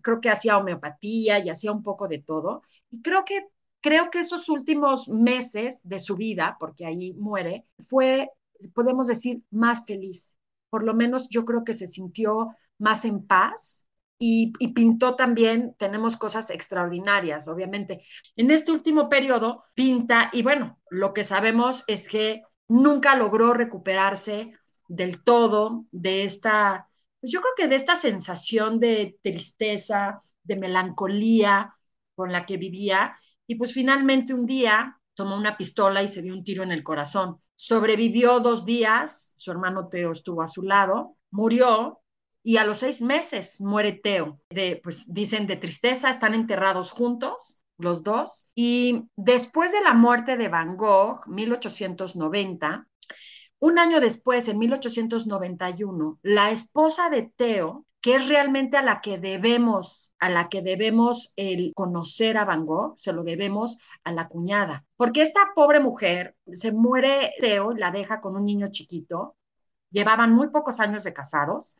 creo 0.01 0.21
que 0.21 0.29
hacía 0.29 0.57
homeopatía 0.57 1.39
y 1.39 1.49
hacía 1.49 1.71
un 1.71 1.83
poco 1.83 2.07
de 2.07 2.19
todo. 2.19 2.63
Y 2.91 3.01
creo 3.01 3.25
que, 3.25 3.47
creo 3.81 4.09
que 4.11 4.19
esos 4.19 4.47
últimos 4.49 5.09
meses 5.09 5.81
de 5.83 5.99
su 5.99 6.15
vida, 6.15 6.57
porque 6.59 6.85
ahí 6.85 7.13
muere, 7.15 7.65
fue, 7.79 8.29
podemos 8.73 9.07
decir, 9.07 9.41
más 9.49 9.85
feliz. 9.85 10.37
Por 10.69 10.83
lo 10.83 10.93
menos 10.93 11.27
yo 11.29 11.43
creo 11.45 11.63
que 11.63 11.73
se 11.73 11.87
sintió 11.87 12.49
más 12.77 13.03
en 13.05 13.25
paz 13.25 13.87
y, 14.19 14.53
y, 14.59 14.69
pintó 14.73 15.15
también, 15.15 15.75
tenemos 15.79 16.15
cosas 16.15 16.51
extraordinarias, 16.51 17.47
obviamente. 17.47 18.03
En 18.35 18.51
este 18.51 18.71
último 18.71 19.09
periodo 19.09 19.63
pinta, 19.73 20.29
y 20.31 20.43
bueno, 20.43 20.79
lo 20.89 21.13
que 21.13 21.23
sabemos 21.23 21.83
es 21.87 22.07
que 22.07 22.43
nunca 22.67 23.15
logró 23.15 23.53
recuperarse 23.53 24.53
del 24.91 25.23
todo 25.23 25.86
de 25.91 26.23
esta 26.23 26.88
pues 27.21 27.32
yo 27.32 27.39
creo 27.39 27.54
que 27.56 27.67
de 27.67 27.75
esta 27.75 27.95
sensación 27.95 28.80
de 28.80 29.17
tristeza, 29.21 30.21
de 30.43 30.56
melancolía 30.56 31.75
con 32.15 32.32
la 32.32 32.45
que 32.47 32.58
vivía, 32.58 33.15
y 33.45 33.56
pues 33.56 33.73
finalmente 33.73 34.34
un 34.34 34.47
día 34.47 34.99
tomó 35.13 35.38
una 35.38 35.56
pistola 35.56 36.01
y 36.01 36.08
se 36.08 36.23
dio 36.23 36.34
un 36.34 36.43
tiro 36.43 36.63
en 36.63 36.71
el 36.71 36.84
corazón. 36.84 37.38
Sobrevivió 37.54 38.39
dos 38.39 38.65
días, 38.65 39.36
su 39.38 39.51
hermano 39.51 39.88
Teo 39.88 40.12
estuvo 40.12 40.41
a 40.41 40.47
su 40.47 40.63
lado, 40.63 41.15
murió 41.30 41.99
y 42.43 42.58
a 42.58 42.65
los 42.65 42.80
seis 42.80 43.04
meses 43.04 43.62
muere 43.62 43.93
Teo. 43.93 44.39
De, 44.49 44.80
pues 44.82 45.13
dicen 45.13 45.45
de 45.45 45.58
tristeza, 45.58 46.10
están 46.10 46.34
enterrados 46.34 46.91
juntos 46.91 47.62
los 47.77 48.01
dos. 48.01 48.51
Y 48.56 49.04
después 49.15 49.71
de 49.71 49.82
la 49.82 49.93
muerte 49.93 50.38
de 50.38 50.47
Van 50.47 50.75
Gogh, 50.75 51.27
1890, 51.27 52.88
un 53.62 53.80
año 53.80 54.02
después, 54.02 54.50
en 54.50 54.60
1891, 54.60 56.19
la 56.24 56.52
esposa 56.52 57.10
de 57.10 57.32
Teo 57.36 57.86
que 58.02 58.15
es 58.15 58.28
realmente 58.28 58.78
a 58.78 58.82
la 58.82 59.00
que 59.00 59.19
debemos, 59.19 60.15
a 60.19 60.30
la 60.30 60.50
que 60.50 60.63
debemos 60.63 61.34
el 61.36 61.71
conocer 61.76 62.38
a 62.38 62.45
Van 62.45 62.65
Gogh, 62.65 62.97
se 62.97 63.13
lo 63.13 63.24
debemos 63.24 63.78
a 64.04 64.12
la 64.12 64.28
cuñada. 64.28 64.86
Porque 64.97 65.21
esta 65.21 65.52
pobre 65.56 65.80
mujer 65.80 66.36
se 66.52 66.71
muere, 66.71 67.32
Teo, 67.39 67.74
la 67.74 67.91
deja 67.91 68.19
con 68.19 68.36
un 68.36 68.45
niño 68.45 68.67
chiquito, 68.71 69.38
llevaban 69.91 70.34
muy 70.34 70.50
pocos 70.50 70.80
años 70.80 71.04
de 71.04 71.13
casados 71.13 71.78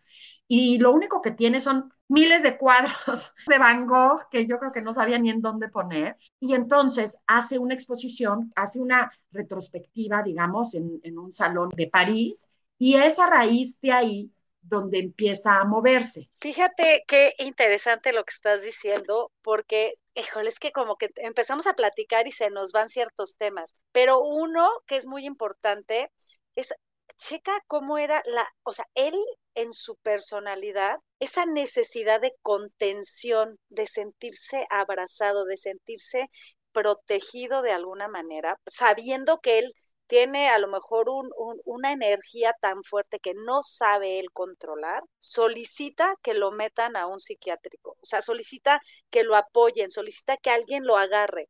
y 0.54 0.80
lo 0.80 0.92
único 0.92 1.22
que 1.22 1.32
tiene 1.32 1.62
son 1.62 1.94
miles 2.10 2.44
de 2.44 2.58
cuadros 2.58 3.32
de 3.48 3.58
Van 3.58 3.88
Gogh 3.88 4.28
que 4.30 4.46
yo 4.46 4.60
creo 4.60 4.74
que 4.74 4.82
no 4.82 4.94
sabía 4.94 5.18
ni 5.18 5.30
en 5.30 5.40
dónde 5.40 5.70
poner. 5.70 6.18
Y 6.42 6.56
entonces 6.56 7.24
hace 7.26 7.58
una 7.58 7.74
exposición, 7.74 8.52
hace 8.58 8.82
una 8.82 9.10
retrospectiva, 9.32 10.22
digamos, 10.24 10.76
en, 10.76 11.18
un 11.18 11.34
salón 11.34 11.70
de 11.70 11.88
París 11.88 12.52
y 12.78 12.96
es 12.96 13.18
a 13.18 13.28
raíz 13.28 13.80
de 13.80 13.94
ahí 13.94 14.32
donde 14.62 15.00
empieza 15.00 15.56
a 15.56 15.64
moverse. 15.64 16.28
Fíjate 16.42 17.06
qué 17.08 17.32
interesante 17.40 18.12
lo 18.12 18.26
que 18.26 18.34
estás 18.34 18.62
diciendo, 18.62 19.32
porque, 19.42 20.00
híjole, 20.16 20.50
es 20.50 20.60
que 20.60 20.74
como 20.74 20.98
que 20.98 21.12
empezamos 21.16 21.66
a 21.66 21.76
platicar 21.76 22.28
y 22.28 22.34
se 22.34 22.50
nos 22.50 22.74
van 22.74 22.90
ciertos 22.90 23.38
temas, 23.38 23.74
pero 23.94 24.20
uno 24.20 24.70
que 24.86 24.98
es 24.98 25.08
muy 25.08 25.26
importante 25.26 26.12
es 26.56 26.74
checa 27.18 27.60
cómo 27.68 27.98
era 27.98 28.22
la, 28.26 28.48
o 28.64 28.74
sea, 28.74 28.86
él 28.96 29.16
en 29.56 29.74
su 29.74 29.96
personalidad, 29.98 30.98
esa 31.20 31.46
necesidad 31.46 32.22
de 32.22 32.34
contención, 32.42 33.58
de 33.70 33.88
sentirse 33.88 34.66
abrazado, 34.70 35.46
de 35.46 35.58
sentirse 35.58 36.30
protegido 36.72 37.62
de 37.62 37.72
alguna 37.74 38.08
manera, 38.08 38.58
sabiendo 38.66 39.40
que 39.40 39.60
él 39.60 39.74
tiene 40.08 40.50
a 40.50 40.58
lo 40.60 40.68
mejor 40.68 41.10
un, 41.10 41.30
una 41.66 41.94
energía 41.94 42.54
tan 42.60 42.84
fuerte 42.84 43.20
que 43.20 43.34
no 43.34 43.64
sabe 43.64 44.20
él 44.20 44.32
controlar, 44.34 45.04
solicita 45.18 46.14
que 46.22 46.34
lo 46.34 46.52
metan 46.52 46.98
a 46.98 47.08
un 47.08 47.20
psiquiátrico, 47.20 47.92
o 47.92 48.06
sea, 48.06 48.22
solicita 48.22 48.82
que 49.10 49.24
lo 49.24 49.36
apoyen, 49.38 49.90
solicita 49.90 50.38
que 50.38 50.50
alguien 50.50 50.86
lo 50.86 50.98
agarre. 50.98 51.50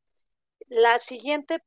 La 0.68 1.00
siguiente 1.00 1.58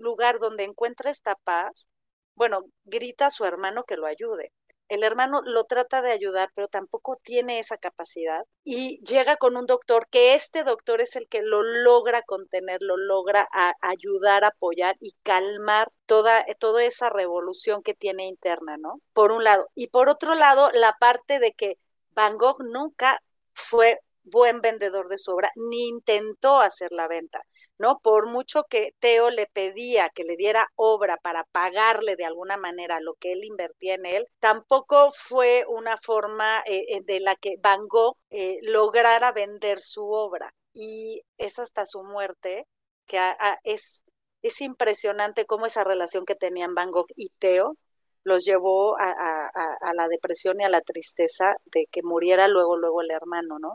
lugar 0.00 0.38
donde 0.38 0.64
encuentra 0.64 1.10
esta 1.10 1.34
paz 1.44 1.88
bueno, 2.34 2.64
grita 2.84 3.26
a 3.26 3.30
su 3.30 3.44
hermano 3.44 3.84
que 3.84 3.96
lo 3.96 4.06
ayude. 4.06 4.52
El 4.88 5.04
hermano 5.04 5.40
lo 5.42 5.64
trata 5.64 6.02
de 6.02 6.12
ayudar, 6.12 6.50
pero 6.54 6.66
tampoco 6.66 7.16
tiene 7.16 7.58
esa 7.58 7.78
capacidad 7.78 8.42
y 8.62 9.00
llega 9.02 9.38
con 9.38 9.56
un 9.56 9.64
doctor 9.64 10.06
que 10.10 10.34
este 10.34 10.64
doctor 10.64 11.00
es 11.00 11.16
el 11.16 11.28
que 11.28 11.40
lo 11.42 11.62
logra 11.62 12.22
contener, 12.22 12.82
lo 12.82 12.98
logra 12.98 13.48
ayudar, 13.80 14.44
apoyar 14.44 14.96
y 15.00 15.14
calmar 15.22 15.88
toda, 16.04 16.44
toda 16.58 16.84
esa 16.84 17.08
revolución 17.08 17.82
que 17.82 17.94
tiene 17.94 18.26
interna, 18.26 18.76
¿no? 18.76 19.00
Por 19.14 19.32
un 19.32 19.44
lado. 19.44 19.70
Y 19.74 19.86
por 19.86 20.10
otro 20.10 20.34
lado, 20.34 20.70
la 20.74 20.94
parte 21.00 21.38
de 21.38 21.52
que 21.52 21.78
Van 22.10 22.36
Gogh 22.36 22.62
nunca 22.62 23.18
fue 23.54 24.00
buen 24.24 24.60
vendedor 24.60 25.08
de 25.08 25.18
su 25.18 25.32
obra, 25.32 25.50
ni 25.56 25.88
intentó 25.88 26.60
hacer 26.60 26.92
la 26.92 27.08
venta, 27.08 27.42
¿no? 27.78 27.98
Por 28.02 28.28
mucho 28.28 28.64
que 28.68 28.94
Teo 29.00 29.30
le 29.30 29.46
pedía 29.46 30.10
que 30.14 30.24
le 30.24 30.36
diera 30.36 30.68
obra 30.76 31.16
para 31.16 31.44
pagarle 31.44 32.16
de 32.16 32.24
alguna 32.24 32.56
manera 32.56 33.00
lo 33.00 33.14
que 33.14 33.32
él 33.32 33.44
invertía 33.44 33.94
en 33.94 34.06
él, 34.06 34.26
tampoco 34.40 35.08
fue 35.10 35.64
una 35.68 35.96
forma 35.96 36.62
eh, 36.66 36.84
eh, 36.88 37.00
de 37.04 37.20
la 37.20 37.36
que 37.36 37.56
Van 37.60 37.86
Gogh 37.88 38.16
eh, 38.30 38.58
lograra 38.62 39.32
vender 39.32 39.78
su 39.80 40.10
obra. 40.10 40.54
Y 40.74 41.22
es 41.36 41.58
hasta 41.58 41.84
su 41.84 42.02
muerte 42.02 42.66
que 43.06 43.18
es, 43.64 44.04
es 44.42 44.60
impresionante 44.60 45.44
cómo 45.44 45.66
esa 45.66 45.84
relación 45.84 46.24
que 46.24 46.34
tenían 46.34 46.74
Van 46.74 46.90
Gogh 46.90 47.08
y 47.16 47.28
Teo 47.38 47.76
los 48.24 48.44
llevó 48.44 48.96
a, 48.98 49.92
la 49.94 50.08
depresión 50.08 50.60
y 50.60 50.64
a 50.64 50.68
la 50.68 50.80
tristeza 50.80 51.56
de 51.66 51.86
que 51.90 52.02
muriera 52.02 52.48
luego, 52.48 52.76
luego 52.76 53.02
el 53.02 53.10
hermano, 53.10 53.58
¿no? 53.58 53.74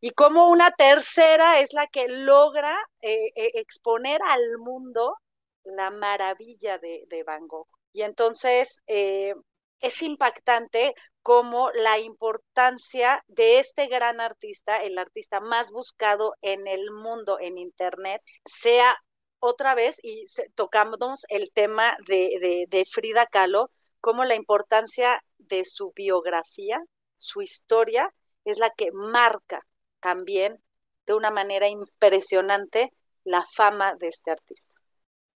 Y 0.00 0.10
como 0.10 0.48
una 0.48 0.70
tercera 0.70 1.60
es 1.60 1.72
la 1.72 1.86
que 1.88 2.06
logra 2.08 2.76
eh, 3.00 3.32
eh, 3.34 3.50
exponer 3.54 4.20
al 4.24 4.58
mundo 4.58 5.16
la 5.64 5.90
maravilla 5.90 6.78
de, 6.78 7.24
Van 7.26 7.46
Gogh. 7.48 7.66
Y 7.92 8.02
entonces 8.02 8.82
eh, 8.86 9.34
es 9.80 10.02
impactante 10.02 10.94
como 11.22 11.70
la 11.72 11.98
importancia 11.98 13.22
de 13.26 13.58
este 13.58 13.86
gran 13.86 14.20
artista, 14.20 14.78
el 14.78 14.98
artista 14.98 15.40
más 15.40 15.70
buscado 15.72 16.34
en 16.40 16.66
el 16.66 16.90
mundo 16.90 17.38
en 17.40 17.58
Internet, 17.58 18.22
sea 18.44 18.96
otra 19.40 19.74
vez 19.74 20.00
y 20.02 20.24
tocamos 20.54 21.24
el 21.28 21.50
tema 21.52 21.96
de, 22.06 22.66
de, 22.68 22.84
Frida 22.84 23.26
Kahlo, 23.26 23.70
como 24.00 24.24
la 24.24 24.34
importancia 24.34 25.22
de 25.38 25.64
su 25.64 25.92
biografía, 25.94 26.80
su 27.16 27.42
historia, 27.42 28.12
es 28.44 28.58
la 28.58 28.70
que 28.70 28.90
marca 28.92 29.60
también 30.00 30.62
de 31.06 31.14
una 31.14 31.30
manera 31.30 31.68
impresionante 31.68 32.92
la 33.24 33.42
fama 33.44 33.94
de 33.96 34.08
este 34.08 34.30
artista. 34.30 34.76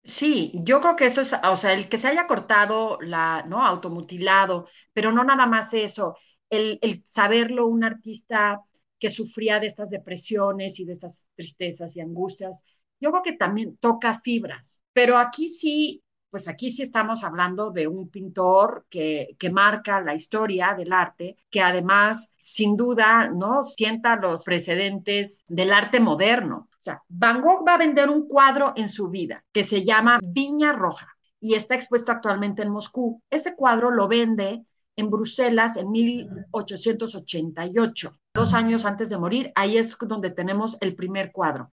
Sí, 0.05 0.53
yo 0.55 0.81
creo 0.81 0.97
que 0.97 1.07
eso 1.07 1.21
es, 1.21 1.33
o 1.33 1.57
sea, 1.57 1.73
el 1.73 1.89
que 1.89 1.99
se 1.99 2.09
haya 2.09 2.27
cortado 2.27 2.99
la, 3.01 3.45
¿no? 3.47 3.65
Automutilado, 3.65 4.67
pero 4.93 5.13
no 5.13 5.23
nada 5.23 5.47
más 5.47 5.75
eso, 5.75 6.17
el, 6.51 6.79
el 6.83 7.03
saberlo 7.07 7.67
un 7.67 7.85
artista 7.85 8.61
que 8.99 9.11
sufría 9.11 9.61
de 9.61 9.67
estas 9.67 9.91
depresiones 9.91 10.79
y 10.79 10.85
de 10.85 10.93
estas 10.93 11.29
tristezas 11.35 11.97
y 11.97 12.01
angustias, 12.01 12.65
yo 13.03 13.11
creo 13.11 13.23
que 13.23 13.33
también 13.33 13.77
toca 13.79 14.21
fibras, 14.21 14.85
pero 14.93 15.19
aquí 15.19 15.49
sí, 15.49 16.05
pues 16.31 16.47
aquí 16.47 16.71
sí 16.71 16.83
estamos 16.83 17.25
hablando 17.25 17.73
de 17.73 17.89
un 17.89 18.09
pintor 18.09 18.87
que, 18.89 19.37
marca 19.53 20.01
la 20.01 20.15
historia 20.15 20.75
del 20.75 20.93
arte, 20.93 21.37
que 21.51 21.61
además, 21.61 22.37
sin 22.39 22.77
duda, 22.77 23.29
¿no? 23.29 23.65
Sienta 23.65 24.15
los 24.17 24.45
precedentes 24.45 25.43
del 25.49 25.73
arte 25.73 25.99
moderno. 25.99 26.69
O 26.71 26.77
sea, 26.81 27.03
Van 27.09 27.43
Gogh 27.43 27.67
va 27.67 27.75
a 27.75 27.79
vender 27.79 28.09
un 28.09 28.29
cuadro 28.29 28.73
en 28.77 28.89
su 28.89 29.11
vida 29.11 29.45
que 29.53 29.65
se 29.65 29.83
llama 29.85 30.21
Viña 30.23 30.73
Roja 30.73 31.09
y 31.41 31.55
está 31.55 31.75
expuesto 31.75 32.13
actualmente 32.13 32.63
en 32.63 32.71
Moscú. 32.71 33.21
Ese 33.31 33.57
cuadro 33.57 33.91
lo 33.91 34.07
vende 34.07 34.65
en 34.95 35.11
Bruselas 35.11 35.77
en 35.77 35.91
1888, 35.91 38.17
dos 38.33 38.55
años 38.55 38.85
antes 38.85 39.11
de 39.11 39.19
morir. 39.19 39.51
Ahí 39.57 39.77
es 39.77 39.99
donde 39.99 40.31
tenemos 40.31 40.77
el 40.81 40.95
primer 40.95 41.33
cuadro. 41.33 41.73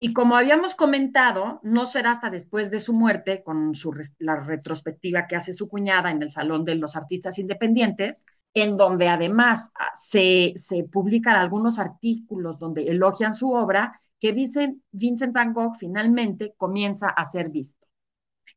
Y 0.00 0.12
como 0.12 0.36
habíamos 0.36 0.76
comentado, 0.76 1.58
no 1.64 1.84
será 1.86 2.12
hasta 2.12 2.30
después 2.30 2.70
de 2.70 2.78
su 2.78 2.92
muerte, 2.92 3.42
con 3.42 3.74
su, 3.74 3.92
la 4.20 4.36
retrospectiva 4.36 5.26
que 5.26 5.34
hace 5.34 5.52
su 5.52 5.68
cuñada 5.68 6.10
en 6.10 6.22
el 6.22 6.30
Salón 6.30 6.64
de 6.64 6.76
los 6.76 6.94
Artistas 6.94 7.38
Independientes, 7.38 8.24
en 8.54 8.76
donde 8.76 9.08
además 9.08 9.72
ah, 9.74 9.90
se, 9.94 10.52
se 10.56 10.84
publican 10.84 11.34
algunos 11.34 11.80
artículos 11.80 12.58
donde 12.58 12.84
elogian 12.84 13.34
su 13.34 13.50
obra, 13.52 14.00
que 14.20 14.32
Vincent, 14.32 14.82
Vincent 14.92 15.32
Van 15.32 15.52
Gogh 15.52 15.76
finalmente 15.76 16.54
comienza 16.56 17.08
a 17.08 17.24
ser 17.24 17.50
visto. 17.50 17.86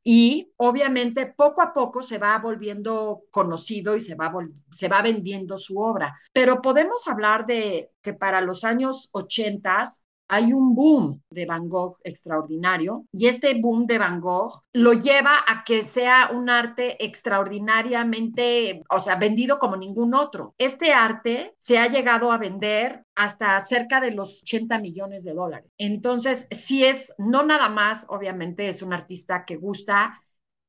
Y 0.03 0.51
obviamente 0.57 1.27
poco 1.27 1.61
a 1.61 1.73
poco 1.73 2.01
se 2.01 2.17
va 2.17 2.37
volviendo 2.39 3.23
conocido 3.29 3.95
y 3.95 4.01
se 4.01 4.15
va, 4.15 4.33
se 4.71 4.87
va 4.87 5.01
vendiendo 5.01 5.57
su 5.57 5.79
obra. 5.79 6.17
Pero 6.33 6.61
podemos 6.61 7.07
hablar 7.07 7.45
de 7.45 7.91
que 8.01 8.13
para 8.13 8.41
los 8.41 8.63
años 8.63 9.09
80 9.11 9.83
hay 10.33 10.53
un 10.53 10.73
boom 10.73 11.21
de 11.29 11.45
Van 11.45 11.67
Gogh 11.67 11.97
extraordinario 12.05 13.05
y 13.11 13.27
este 13.27 13.53
boom 13.59 13.85
de 13.85 13.97
Van 13.97 14.21
Gogh 14.21 14.61
lo 14.71 14.93
lleva 14.93 15.35
a 15.45 15.65
que 15.65 15.83
sea 15.83 16.29
un 16.33 16.49
arte 16.49 17.03
extraordinariamente, 17.03 18.81
o 18.89 19.01
sea, 19.01 19.17
vendido 19.17 19.59
como 19.59 19.75
ningún 19.75 20.13
otro. 20.13 20.55
Este 20.57 20.93
arte 20.93 21.53
se 21.57 21.79
ha 21.79 21.87
llegado 21.87 22.31
a 22.31 22.37
vender 22.37 23.03
hasta 23.13 23.59
cerca 23.59 23.99
de 23.99 24.11
los 24.11 24.41
80 24.43 24.79
millones 24.79 25.25
de 25.25 25.33
dólares. 25.33 25.69
Entonces, 25.77 26.47
si 26.51 26.85
es, 26.85 27.13
no 27.17 27.43
nada 27.43 27.67
más, 27.67 28.05
obviamente 28.07 28.69
es 28.69 28.81
un 28.81 28.93
artista 28.93 29.43
que 29.43 29.57
gusta, 29.57 30.17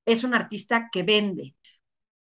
es 0.04 0.24
un 0.24 0.34
artista 0.34 0.88
que 0.90 1.04
vende. 1.04 1.54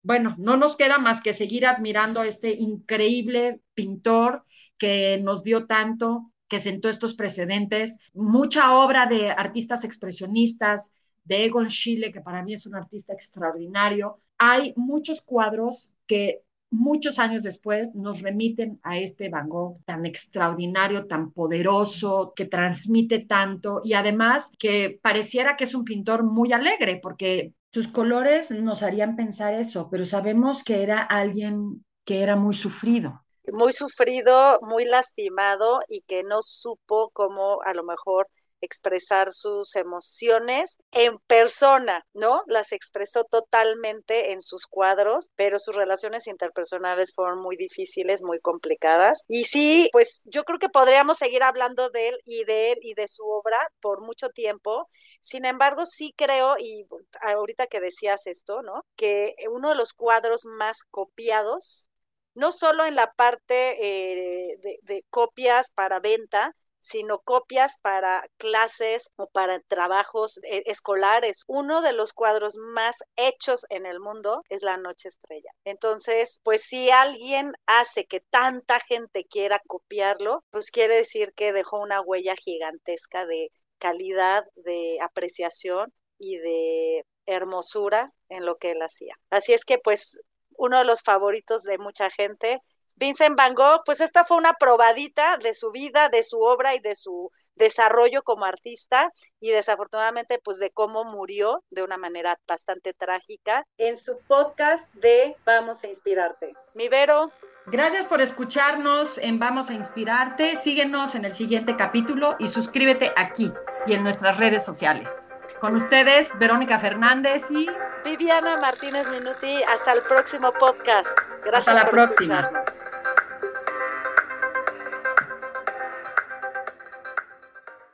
Bueno, 0.03 0.35
no 0.38 0.59
nos 0.59 0.76
queda 0.76 0.98
más 0.98 1.22
que 1.22 1.33
seguir 1.33 1.66
admirando 1.66 2.20
a 2.20 2.26
este 2.26 2.53
increíble 2.53 3.62
pintor 3.72 4.44
que 4.76 5.18
nos 5.22 5.42
dio 5.42 5.66
tanto, 5.66 6.30
que 6.51 6.59
sentó 6.59 6.89
estos 6.89 7.15
precedentes, 7.15 7.97
mucha 8.13 8.75
obra 8.77 9.07
de 9.07 9.31
artistas 9.31 9.85
expresionistas, 9.85 10.93
de 11.25 11.45
Egon 11.45 11.71
Schiele, 11.71 12.13
que 12.13 12.21
para 12.21 12.43
mí 12.43 12.55
es 12.55 12.67
un 12.67 12.75
artista 12.75 13.13
extraordinario. 13.13 14.19
Hay 14.37 14.75
muchos 14.77 15.21
cuadros 15.21 15.93
que 16.09 16.43
muchos 16.71 17.21
años 17.21 17.45
después 17.45 17.95
nos 17.95 18.21
remiten 18.21 18.81
a 18.83 18.99
este 18.99 19.29
Van 19.29 19.49
Gogh 19.49 19.79
tan 19.85 20.07
extraordinario, 20.07 21.07
tan 21.07 21.31
poderoso, 21.31 22.33
que 22.35 22.47
transmite 22.47 23.21
tanto 23.21 23.81
y 23.85 23.93
además 23.93 24.53
que 24.59 24.99
pareciera 25.01 25.57
que 25.57 25.65
es 25.65 25.75
un 25.75 25.85
pintor 25.85 26.25
muy 26.25 26.53
alegre 26.53 26.99
porque 27.01 27.55
sus 27.73 27.87
colores 27.87 28.51
nos 28.51 28.83
harían 28.83 29.15
pensar 29.15 29.55
eso, 29.55 29.89
pero 29.89 30.05
sabemos 30.05 30.65
que 30.65 30.83
era 30.83 31.01
alguien 31.01 31.85
que 32.05 32.23
era 32.23 32.35
muy 32.35 32.55
sufrido 32.55 33.23
muy 33.53 33.72
sufrido, 33.72 34.59
muy 34.62 34.85
lastimado 34.85 35.81
y 35.88 36.03
que 36.03 36.22
no 36.22 36.42
supo 36.42 37.11
cómo 37.12 37.61
a 37.64 37.72
lo 37.74 37.85
mejor 37.85 38.26
expresar 38.61 39.33
sus 39.33 39.74
emociones 39.76 40.79
en 40.92 41.18
persona, 41.26 42.05
¿no? 42.14 42.42
Las 42.46 42.72
expresó 42.72 43.24
totalmente 43.24 44.33
en 44.33 44.40
sus 44.40 44.66
cuadros, 44.66 45.31
pero 45.35 45.59
sus 45.59 45.76
relaciones 45.76 46.26
interpersonales 46.26 47.12
fueron 47.14 47.40
muy 47.40 47.57
difíciles, 47.57 48.22
muy 48.22 48.38
complicadas. 48.40 49.20
Y 49.29 49.44
sí, 49.44 49.88
pues 49.92 50.22
yo 50.24 50.44
creo 50.44 50.59
que 50.59 50.68
podríamos 50.68 51.18
seguir 51.18 51.42
hablando 51.42 51.90
de 51.90 52.09
él 52.09 52.18
y 52.24 52.44
de 52.44 52.72
él 52.72 52.79
y 52.83 52.94
de 52.94 53.09
su 53.09 53.24
obra 53.24 53.59
por 53.81 54.00
mucho 54.03 54.29
tiempo. 54.31 54.87
Sin 55.20 55.44
embargo, 55.44 55.87
sí 55.87 56.12
creo, 56.16 56.57
y 56.59 56.87
ahorita 57.22 57.66
que 57.66 57.81
decías 57.81 58.26
esto, 58.26 58.62
¿no? 58.62 58.85
Que 58.96 59.35
uno 59.50 59.70
de 59.70 59.74
los 59.74 59.92
cuadros 59.92 60.44
más 60.44 60.83
copiados 60.90 61.89
no 62.35 62.53
solo 62.53 62.85
en 62.85 62.95
la 62.95 63.12
parte 63.12 64.53
eh, 64.53 64.57
de, 64.83 65.05
copias 65.11 65.73
para 65.73 66.01
venta, 66.01 66.55
sino 66.79 67.21
copias 67.21 67.79
para 67.83 68.27
clases 68.38 69.11
o 69.16 69.27
para 69.29 69.61
trabajos 69.61 70.40
eh, 70.45 70.62
escolares. 70.66 71.45
Uno 71.47 71.83
de 71.83 71.93
los 71.93 72.14
cuadros 72.14 72.57
más 72.57 73.05
hechos 73.16 73.66
en 73.69 73.85
el 73.85 74.01
mundo 74.01 74.43
es 74.49 74.62
la 74.62 74.79
Noche 74.79 75.09
Estrella. 75.09 75.51
Entonces, 75.64 76.40
pues 76.43 76.62
si 76.62 76.90
alguien 76.90 77.53
hace 77.66 78.07
que 78.07 78.21
tanta 78.21 78.81
gente 78.81 79.27
quiera 79.27 79.61
copiarlo, 79.66 80.43
pues 80.51 80.71
quiere 80.71 80.97
decir 80.97 81.35
que 81.35 81.53
dejó 81.53 81.81
una 81.81 82.01
huella 82.01 82.35
gigantesca 82.35 83.27
de 83.27 83.51
calidad, 83.79 84.45
de 84.57 84.99
apreciación 85.03 85.93
y 86.19 86.38
de 86.38 87.05
hermosura 87.27 88.12
en 88.29 88.45
lo 88.47 88.57
que 88.57 88.73
él 88.73 88.83
hacía. 88.83 89.14
Así 89.31 89.53
es 89.53 89.64
que 89.64 89.79
pues 89.79 90.21
uno 90.61 90.79
de 90.79 90.85
los 90.85 91.03
favoritos 91.03 91.62
de 91.62 91.79
mucha 91.79 92.11
gente. 92.11 92.61
Vincent 92.96 93.35
Van 93.35 93.55
Gogh, 93.55 93.81
pues 93.87 94.03
esta 94.03 94.25
fue 94.25 94.37
una 94.37 94.53
probadita 94.53 95.38
de 95.38 95.55
su 95.55 95.70
vida, 95.70 96.11
de 96.11 96.23
su 96.23 96.38
obra 96.38 96.75
y 96.75 96.81
de 96.81 96.94
su 96.94 97.31
desarrollo 97.55 98.23
como 98.23 98.44
artista 98.44 99.11
y 99.40 99.51
desafortunadamente 99.51 100.38
pues 100.38 100.59
de 100.59 100.70
cómo 100.70 101.05
murió 101.05 101.64
de 101.70 101.83
una 101.83 101.96
manera 101.96 102.38
bastante 102.46 102.92
trágica 102.92 103.66
en 103.79 103.96
su 103.96 104.18
podcast 104.20 104.94
de 104.94 105.37
Vamos 105.46 105.83
a 105.85 105.88
Inspirarte. 105.88 106.53
Mi 106.75 106.88
Vero. 106.88 107.31
Gracias 107.70 108.04
por 108.06 108.20
escucharnos 108.20 109.16
en 109.18 109.38
Vamos 109.38 109.70
a 109.70 109.74
Inspirarte. 109.74 110.56
Síguenos 110.56 111.14
en 111.14 111.24
el 111.24 111.33
siguiente 111.33 111.76
capítulo 111.76 112.35
y 112.40 112.48
suscríbete 112.48 113.12
aquí 113.16 113.52
y 113.87 113.92
en 113.92 114.02
nuestras 114.02 114.38
redes 114.38 114.64
sociales. 114.64 115.28
Con 115.61 115.76
ustedes, 115.76 116.37
Verónica 116.38 116.78
Fernández 116.78 117.50
y 117.50 117.68
Viviana 118.04 118.56
Martínez 118.61 119.09
Minuti. 119.11 119.62
Hasta 119.72 119.92
el 119.92 120.02
próximo 120.02 120.52
podcast. 120.52 121.09
Gracias 121.44 121.68
Hasta 121.68 121.74
la 121.74 121.83
por 121.83 121.90
próxima. 121.90 122.40
escucharnos. 122.40 123.00